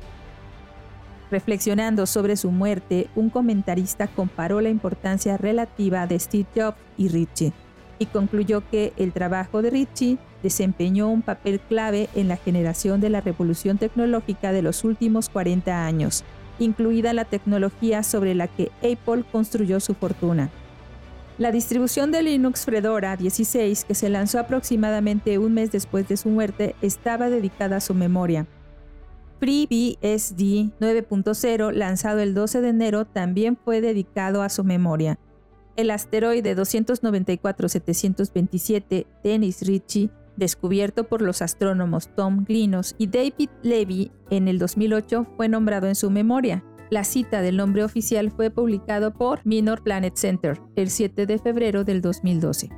Reflexionando 1.30 2.06
sobre 2.06 2.36
su 2.36 2.50
muerte, 2.50 3.08
un 3.14 3.28
comentarista 3.28 4.06
comparó 4.06 4.62
la 4.62 4.70
importancia 4.70 5.36
relativa 5.36 6.06
de 6.06 6.18
Steve 6.18 6.46
Jobs 6.56 6.78
y 6.96 7.08
Ritchie 7.08 7.52
y 7.98 8.06
concluyó 8.06 8.62
que 8.70 8.92
el 8.96 9.12
trabajo 9.12 9.60
de 9.60 9.70
Ritchie 9.70 10.18
desempeñó 10.42 11.08
un 11.08 11.22
papel 11.22 11.60
clave 11.60 12.08
en 12.14 12.28
la 12.28 12.36
generación 12.36 13.00
de 13.00 13.10
la 13.10 13.20
revolución 13.20 13.76
tecnológica 13.76 14.52
de 14.52 14.62
los 14.62 14.84
últimos 14.84 15.28
40 15.28 15.84
años, 15.84 16.24
incluida 16.58 17.12
la 17.12 17.24
tecnología 17.24 18.02
sobre 18.02 18.34
la 18.34 18.48
que 18.48 18.70
Apple 18.78 19.24
construyó 19.30 19.80
su 19.80 19.94
fortuna. 19.94 20.50
La 21.38 21.52
distribución 21.52 22.10
de 22.10 22.22
Linux 22.22 22.64
Fedora 22.64 23.16
16, 23.16 23.84
que 23.84 23.94
se 23.94 24.08
lanzó 24.08 24.40
aproximadamente 24.40 25.38
un 25.38 25.54
mes 25.54 25.70
después 25.70 26.08
de 26.08 26.16
su 26.16 26.30
muerte, 26.30 26.74
estaba 26.82 27.30
dedicada 27.30 27.76
a 27.76 27.80
su 27.80 27.94
memoria 27.94 28.46
FreeBSD 29.38 30.72
9.0, 30.80 31.72
lanzado 31.72 32.20
el 32.20 32.34
12 32.34 32.60
de 32.60 32.68
enero, 32.68 33.04
también 33.04 33.56
fue 33.56 33.80
dedicado 33.80 34.42
a 34.42 34.48
su 34.48 34.64
memoria. 34.64 35.20
El 35.76 35.92
asteroide 35.92 36.56
294-727 36.56 39.06
Dennis 39.22 39.62
Ritchie, 39.62 40.10
descubierto 40.38 41.04
por 41.04 41.20
los 41.20 41.42
astrónomos 41.42 42.08
Tom 42.14 42.44
Glinos 42.44 42.94
y 42.96 43.08
David 43.08 43.50
Levy 43.62 44.12
en 44.30 44.48
el 44.48 44.58
2008, 44.58 45.26
fue 45.36 45.48
nombrado 45.48 45.86
en 45.88 45.94
su 45.94 46.10
memoria. 46.10 46.64
La 46.90 47.04
cita 47.04 47.42
del 47.42 47.58
nombre 47.58 47.84
oficial 47.84 48.30
fue 48.30 48.50
publicado 48.50 49.12
por 49.12 49.44
Minor 49.44 49.82
Planet 49.82 50.16
Center 50.16 50.58
el 50.76 50.88
7 50.88 51.26
de 51.26 51.38
febrero 51.38 51.84
del 51.84 52.00
2012. 52.00 52.70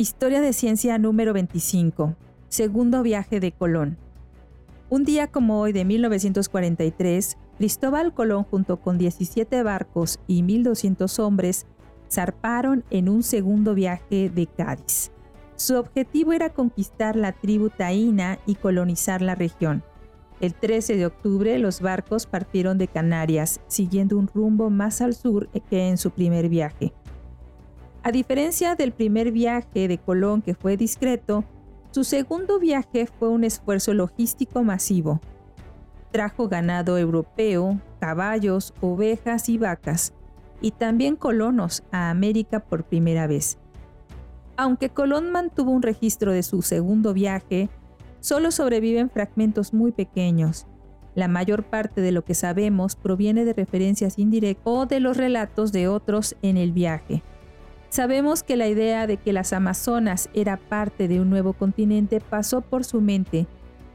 Historia 0.00 0.40
de 0.40 0.54
ciencia 0.54 0.96
número 0.96 1.34
25. 1.34 2.16
Segundo 2.48 3.02
viaje 3.02 3.38
de 3.38 3.52
Colón. 3.52 3.98
Un 4.88 5.04
día 5.04 5.26
como 5.26 5.60
hoy 5.60 5.74
de 5.74 5.84
1943, 5.84 7.36
Cristóbal 7.58 8.14
Colón 8.14 8.44
junto 8.44 8.80
con 8.80 8.96
17 8.96 9.62
barcos 9.62 10.18
y 10.26 10.40
1.200 10.40 11.18
hombres 11.18 11.66
zarparon 12.10 12.82
en 12.88 13.10
un 13.10 13.22
segundo 13.22 13.74
viaje 13.74 14.30
de 14.30 14.46
Cádiz. 14.46 15.12
Su 15.56 15.76
objetivo 15.76 16.32
era 16.32 16.48
conquistar 16.48 17.14
la 17.14 17.32
tribu 17.32 17.68
taína 17.68 18.38
y 18.46 18.54
colonizar 18.54 19.20
la 19.20 19.34
región. 19.34 19.82
El 20.40 20.54
13 20.54 20.96
de 20.96 21.04
octubre 21.04 21.58
los 21.58 21.82
barcos 21.82 22.24
partieron 22.24 22.78
de 22.78 22.88
Canarias, 22.88 23.60
siguiendo 23.66 24.16
un 24.16 24.28
rumbo 24.28 24.70
más 24.70 25.02
al 25.02 25.12
sur 25.12 25.50
que 25.68 25.90
en 25.90 25.98
su 25.98 26.10
primer 26.10 26.48
viaje. 26.48 26.94
A 28.02 28.12
diferencia 28.12 28.76
del 28.76 28.92
primer 28.92 29.30
viaje 29.30 29.86
de 29.86 29.98
Colón 29.98 30.40
que 30.40 30.54
fue 30.54 30.78
discreto, 30.78 31.44
su 31.90 32.02
segundo 32.04 32.58
viaje 32.58 33.06
fue 33.06 33.28
un 33.28 33.44
esfuerzo 33.44 33.92
logístico 33.92 34.62
masivo. 34.62 35.20
Trajo 36.10 36.48
ganado 36.48 36.96
europeo, 36.96 37.78
caballos, 38.00 38.72
ovejas 38.80 39.50
y 39.50 39.58
vacas, 39.58 40.14
y 40.62 40.70
también 40.70 41.14
colonos 41.14 41.82
a 41.92 42.08
América 42.08 42.60
por 42.60 42.84
primera 42.84 43.26
vez. 43.26 43.58
Aunque 44.56 44.88
Colón 44.88 45.30
mantuvo 45.30 45.70
un 45.70 45.82
registro 45.82 46.32
de 46.32 46.42
su 46.42 46.62
segundo 46.62 47.12
viaje, 47.12 47.68
solo 48.20 48.50
sobreviven 48.50 49.10
fragmentos 49.10 49.74
muy 49.74 49.92
pequeños. 49.92 50.66
La 51.14 51.28
mayor 51.28 51.64
parte 51.64 52.00
de 52.00 52.12
lo 52.12 52.24
que 52.24 52.34
sabemos 52.34 52.96
proviene 52.96 53.44
de 53.44 53.52
referencias 53.52 54.18
indirectas 54.18 54.64
o 54.64 54.86
de 54.86 55.00
los 55.00 55.18
relatos 55.18 55.70
de 55.70 55.86
otros 55.86 56.34
en 56.40 56.56
el 56.56 56.72
viaje. 56.72 57.22
Sabemos 57.90 58.44
que 58.44 58.56
la 58.56 58.68
idea 58.68 59.08
de 59.08 59.16
que 59.16 59.32
las 59.32 59.52
Amazonas 59.52 60.30
era 60.32 60.56
parte 60.56 61.08
de 61.08 61.20
un 61.20 61.28
nuevo 61.28 61.54
continente 61.54 62.20
pasó 62.20 62.60
por 62.60 62.84
su 62.84 63.00
mente, 63.00 63.48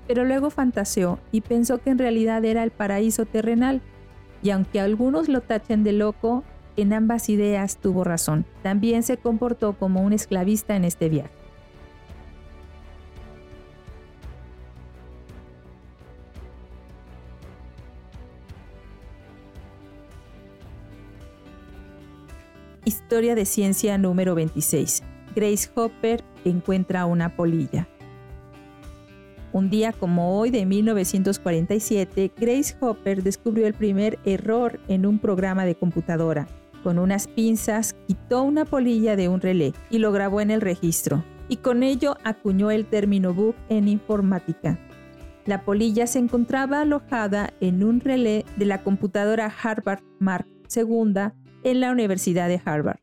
pero 0.05 0.25
luego 0.25 0.49
fantaseó 0.49 1.17
y 1.31 1.39
pensó 1.39 1.77
que 1.77 1.91
en 1.91 1.97
realidad 1.97 2.43
era 2.43 2.63
el 2.63 2.71
paraíso 2.71 3.25
terrenal. 3.25 3.81
Y 4.43 4.49
aunque 4.49 4.81
algunos 4.81 5.29
lo 5.29 5.39
tachen 5.39 5.85
de 5.85 5.93
loco, 5.93 6.43
en 6.75 6.91
ambas 6.91 7.29
ideas 7.29 7.77
tuvo 7.77 8.03
razón. 8.03 8.45
También 8.63 9.01
se 9.01 9.15
comportó 9.15 9.79
como 9.79 10.01
un 10.01 10.11
esclavista 10.11 10.75
en 10.75 10.83
este 10.83 11.07
viaje. 11.07 11.44
Historia 22.87 23.33
de 23.33 23.45
ciencia 23.45 23.97
número 23.97 24.35
26. 24.35 25.01
Grace 25.35 25.71
Hopper 25.73 26.23
encuentra 26.43 27.07
una 27.07 27.35
polilla. 27.35 27.87
Un 29.53 29.71
día 29.71 29.91
como 29.91 30.37
hoy 30.37 30.51
de 30.51 30.67
1947, 30.67 32.31
Grace 32.37 32.77
Hopper 32.79 33.23
descubrió 33.23 33.65
el 33.65 33.73
primer 33.73 34.19
error 34.23 34.79
en 34.87 35.07
un 35.07 35.17
programa 35.17 35.65
de 35.65 35.73
computadora. 35.73 36.45
Con 36.83 36.99
unas 36.99 37.27
pinzas 37.27 37.95
quitó 38.05 38.43
una 38.43 38.65
polilla 38.65 39.15
de 39.15 39.29
un 39.29 39.41
relé 39.41 39.73
y 39.89 39.97
lo 39.97 40.11
grabó 40.11 40.39
en 40.39 40.51
el 40.51 40.61
registro, 40.61 41.23
y 41.49 41.57
con 41.57 41.81
ello 41.81 42.17
acuñó 42.23 42.69
el 42.69 42.85
término 42.85 43.33
bug 43.33 43.55
en 43.67 43.87
informática. 43.87 44.77
La 45.47 45.65
polilla 45.65 46.05
se 46.05 46.19
encontraba 46.19 46.81
alojada 46.81 47.51
en 47.61 47.83
un 47.83 47.99
relé 47.99 48.45
de 48.57 48.65
la 48.65 48.83
computadora 48.83 49.51
Harvard 49.63 50.03
Mark 50.19 50.45
II 50.75 51.31
en 51.65 51.79
la 51.79 51.91
Universidad 51.91 52.47
de 52.47 52.61
Harvard. 52.63 52.99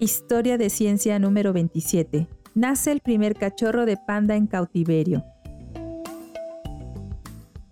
Historia 0.00 0.58
de 0.58 0.70
ciencia 0.70 1.20
número 1.20 1.52
27. 1.52 2.26
nace 2.56 2.90
el 2.90 3.00
primer 3.00 3.36
cachorro 3.36 3.86
de 3.86 3.96
panda 3.96 4.34
en 4.34 4.48
cautiverio. 4.48 5.24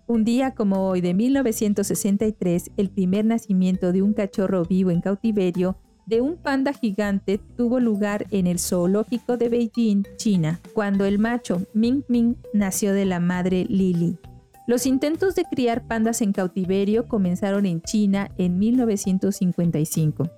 Un 0.07 0.23
día 0.23 0.55
como 0.55 0.87
hoy 0.87 1.01
de 1.01 1.13
1963, 1.13 2.71
el 2.77 2.89
primer 2.91 3.25
nacimiento 3.25 3.91
de 3.91 4.01
un 4.01 4.13
cachorro 4.13 4.63
vivo 4.63 4.89
en 4.89 5.01
cautiverio 5.01 5.75
de 6.09 6.21
un 6.21 6.37
panda 6.37 6.73
gigante 6.73 7.39
tuvo 7.55 7.79
lugar 7.79 8.25
en 8.31 8.47
el 8.47 8.57
zoológico 8.57 9.37
de 9.37 9.47
Beijing, 9.47 10.03
China, 10.17 10.59
cuando 10.73 11.05
el 11.05 11.19
macho 11.19 11.61
Ming 11.73 12.03
Ming 12.07 12.35
nació 12.51 12.93
de 12.93 13.05
la 13.05 13.19
madre 13.19 13.65
Lili. 13.69 14.17
Los 14.65 14.87
intentos 14.87 15.35
de 15.35 15.43
criar 15.43 15.85
pandas 15.85 16.21
en 16.21 16.33
cautiverio 16.33 17.07
comenzaron 17.07 17.67
en 17.67 17.81
China 17.81 18.31
en 18.39 18.57
1955. 18.57 20.29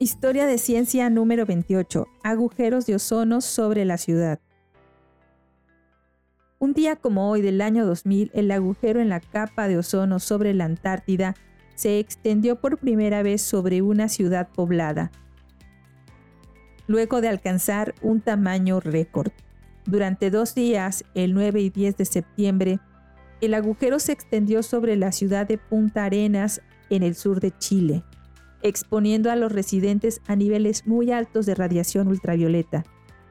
Historia 0.00 0.46
de 0.46 0.58
ciencia 0.58 1.10
número 1.10 1.46
28. 1.46 2.06
Agujeros 2.24 2.86
de 2.86 2.96
ozono 2.96 3.40
sobre 3.40 3.84
la 3.84 3.98
ciudad. 3.98 4.40
Un 6.66 6.72
día 6.72 6.96
como 6.96 7.30
hoy 7.30 7.42
del 7.42 7.60
año 7.60 7.86
2000, 7.86 8.32
el 8.34 8.50
agujero 8.50 9.00
en 9.00 9.08
la 9.08 9.20
capa 9.20 9.68
de 9.68 9.78
ozono 9.78 10.18
sobre 10.18 10.52
la 10.52 10.64
Antártida 10.64 11.36
se 11.76 12.00
extendió 12.00 12.60
por 12.60 12.78
primera 12.78 13.22
vez 13.22 13.40
sobre 13.40 13.82
una 13.82 14.08
ciudad 14.08 14.48
poblada, 14.48 15.12
luego 16.88 17.20
de 17.20 17.28
alcanzar 17.28 17.94
un 18.02 18.20
tamaño 18.20 18.80
récord. 18.80 19.30
Durante 19.84 20.28
dos 20.28 20.56
días, 20.56 21.04
el 21.14 21.34
9 21.34 21.60
y 21.60 21.70
10 21.70 21.98
de 21.98 22.04
septiembre, 22.04 22.80
el 23.40 23.54
agujero 23.54 24.00
se 24.00 24.10
extendió 24.10 24.64
sobre 24.64 24.96
la 24.96 25.12
ciudad 25.12 25.46
de 25.46 25.58
Punta 25.58 26.04
Arenas 26.04 26.62
en 26.90 27.04
el 27.04 27.14
sur 27.14 27.38
de 27.38 27.56
Chile, 27.56 28.02
exponiendo 28.62 29.30
a 29.30 29.36
los 29.36 29.52
residentes 29.52 30.20
a 30.26 30.34
niveles 30.34 30.84
muy 30.84 31.12
altos 31.12 31.46
de 31.46 31.54
radiación 31.54 32.08
ultravioleta. 32.08 32.82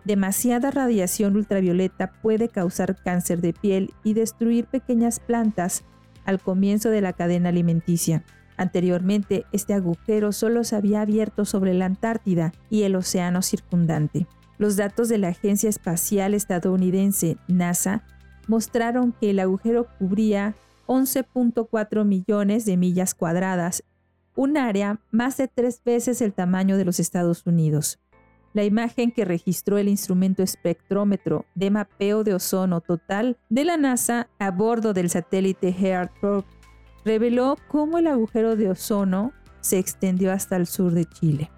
Demasiada 0.06 0.70
radiación 0.70 1.36
ultravioleta 1.36 2.12
puede 2.22 2.48
causar 2.48 2.96
cáncer 2.96 3.42
de 3.42 3.54
piel 3.54 3.92
y 4.04 4.14
destruir 4.14 4.66
pequeñas 4.66 5.20
plantas 5.20 5.84
al 6.26 6.40
comienzo 6.40 6.92
de 6.92 7.02
la 7.02 7.14
cadena 7.14 7.50
alimenticia. 7.50 8.24
Anteriormente, 8.56 9.46
este 9.52 9.74
agujero 9.74 10.32
solo 10.32 10.64
se 10.64 10.76
había 10.76 11.02
abierto 11.02 11.44
sobre 11.44 11.74
la 11.74 11.86
Antártida 11.86 12.54
y 12.70 12.84
el 12.84 12.96
océano 12.96 13.42
circundante. 13.42 14.28
Los 14.60 14.78
datos 14.78 15.10
de 15.10 15.18
la 15.18 15.30
Agencia 15.30 15.70
Espacial 15.70 16.34
Estadounidense 16.34 17.38
NASA 17.48 18.04
mostraron 18.48 19.12
que 19.12 19.32
el 19.32 19.40
agujero 19.40 19.88
cubría 19.98 20.56
11.4 20.86 22.06
millones 22.06 22.66
de 22.66 22.78
millas 22.78 23.16
cuadradas, 23.16 23.84
un 24.36 24.58
área 24.58 25.00
más 25.12 25.38
de 25.38 25.48
tres 25.48 25.82
veces 25.84 26.22
el 26.22 26.34
tamaño 26.34 26.78
de 26.78 26.86
los 26.86 27.00
Estados 27.00 27.46
Unidos. 27.46 28.00
La 28.56 28.64
imagen 28.64 29.12
que 29.12 29.26
registró 29.26 29.78
el 29.78 29.90
instrumento 29.90 30.42
espectrómetro 30.42 31.46
de 31.56 31.72
mapeo 31.72 32.24
de 32.24 32.36
ozono 32.36 32.80
total 32.80 33.38
de 33.50 33.66
la 33.66 33.76
NASA 33.76 34.30
a 34.40 34.50
bordo 34.50 34.94
del 34.94 35.10
satélite 35.10 35.76
HEART 35.78 36.14
reveló 37.04 37.58
cómo 37.68 37.98
el 37.98 38.08
agujero 38.08 38.56
de 38.56 38.70
ozono 38.70 39.34
se 39.60 39.78
extendió 39.78 40.32
hasta 40.32 40.56
el 40.56 40.68
sur 40.68 40.94
de 40.94 41.04
Chile. 41.04 41.52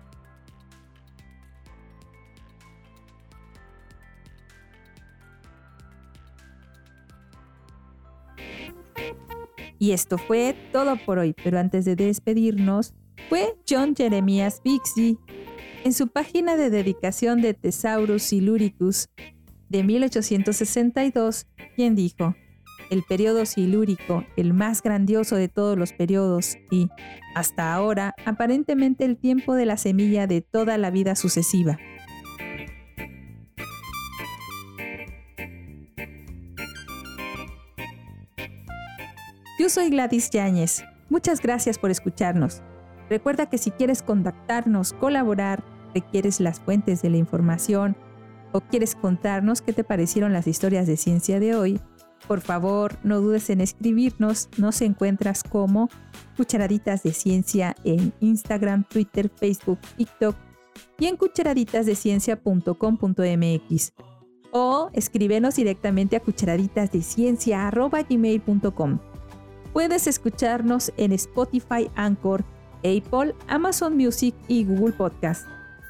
Y 9.78 9.92
esto 9.92 10.18
fue 10.18 10.56
todo 10.74 10.98
por 11.06 11.20
hoy, 11.20 11.36
pero 11.44 11.60
antes 11.60 11.86
de 11.86 11.96
despedirnos, 11.96 12.96
fue 13.30 13.56
John 13.70 13.96
Jeremias 13.96 14.62
Bixby 14.64 15.20
en 15.88 15.94
su 15.94 16.10
página 16.10 16.58
de 16.58 16.70
dedicación 16.70 17.40
de 17.40 17.54
Thesaurus 17.54 18.24
Siluricus 18.24 19.08
de 19.70 19.86
1862, 19.86 21.48
quien 21.78 21.96
dijo, 21.96 22.36
el 22.90 23.04
periodo 23.04 23.46
silúrico, 23.46 24.26
el 24.36 24.54
más 24.54 24.84
grandioso 24.84 25.38
de 25.38 25.48
todos 25.48 25.78
los 25.78 25.94
periodos 25.94 26.58
y, 26.70 26.90
hasta 27.36 27.74
ahora, 27.74 28.14
aparentemente 28.26 29.06
el 29.06 29.16
tiempo 29.16 29.56
de 29.56 29.66
la 29.66 29.78
semilla 29.78 30.28
de 30.28 30.42
toda 30.42 30.78
la 30.78 30.92
vida 30.92 31.16
sucesiva. 31.16 31.80
Yo 39.58 39.70
soy 39.70 39.90
Gladys 39.90 40.30
Yáñez. 40.32 40.84
Muchas 41.08 41.42
gracias 41.42 41.80
por 41.80 41.92
escucharnos. 41.92 42.62
Recuerda 43.10 43.50
que 43.50 43.58
si 43.58 43.72
quieres 43.72 44.04
contactarnos, 44.04 44.92
colaborar, 44.92 45.77
quieres 46.02 46.40
las 46.40 46.60
fuentes 46.60 47.02
de 47.02 47.10
la 47.10 47.18
información 47.18 47.96
o 48.52 48.62
quieres 48.62 48.96
contarnos 48.96 49.62
qué 49.62 49.74
te 49.74 49.84
parecieron 49.84 50.34
las 50.34 50.48
historias 50.48 50.88
de 50.88 50.98
ciencia 50.98 51.40
de 51.40 51.56
hoy, 51.56 51.80
por 52.28 52.42
favor 52.42 52.98
no 53.04 53.22
dudes 53.22 53.50
en 53.50 53.62
escribirnos. 53.62 54.50
Nos 54.58 54.82
encuentras 54.82 55.44
como 55.44 55.90
Cucharaditas 56.36 57.04
de 57.04 57.14
Ciencia 57.14 57.74
en 57.84 58.12
Instagram, 58.20 58.84
Twitter, 58.84 59.32
Facebook, 59.34 59.80
TikTok 59.98 60.36
y 61.00 61.06
en 61.06 61.16
cucharaditasdeciencia.com.mx 61.18 63.94
o 64.52 64.90
escríbenos 64.94 65.56
directamente 65.56 66.16
a 66.16 66.20
cucharaditasdeciencia.gmail.com. 66.20 69.00
Puedes 69.74 70.08
escucharnos 70.08 70.94
en 70.98 71.12
Spotify, 71.14 71.90
Anchor, 71.96 72.44
Apple, 72.80 73.34
Amazon 73.48 73.96
Music 73.96 74.36
y 74.48 74.66
Google 74.66 74.94
Podcast 74.94 75.48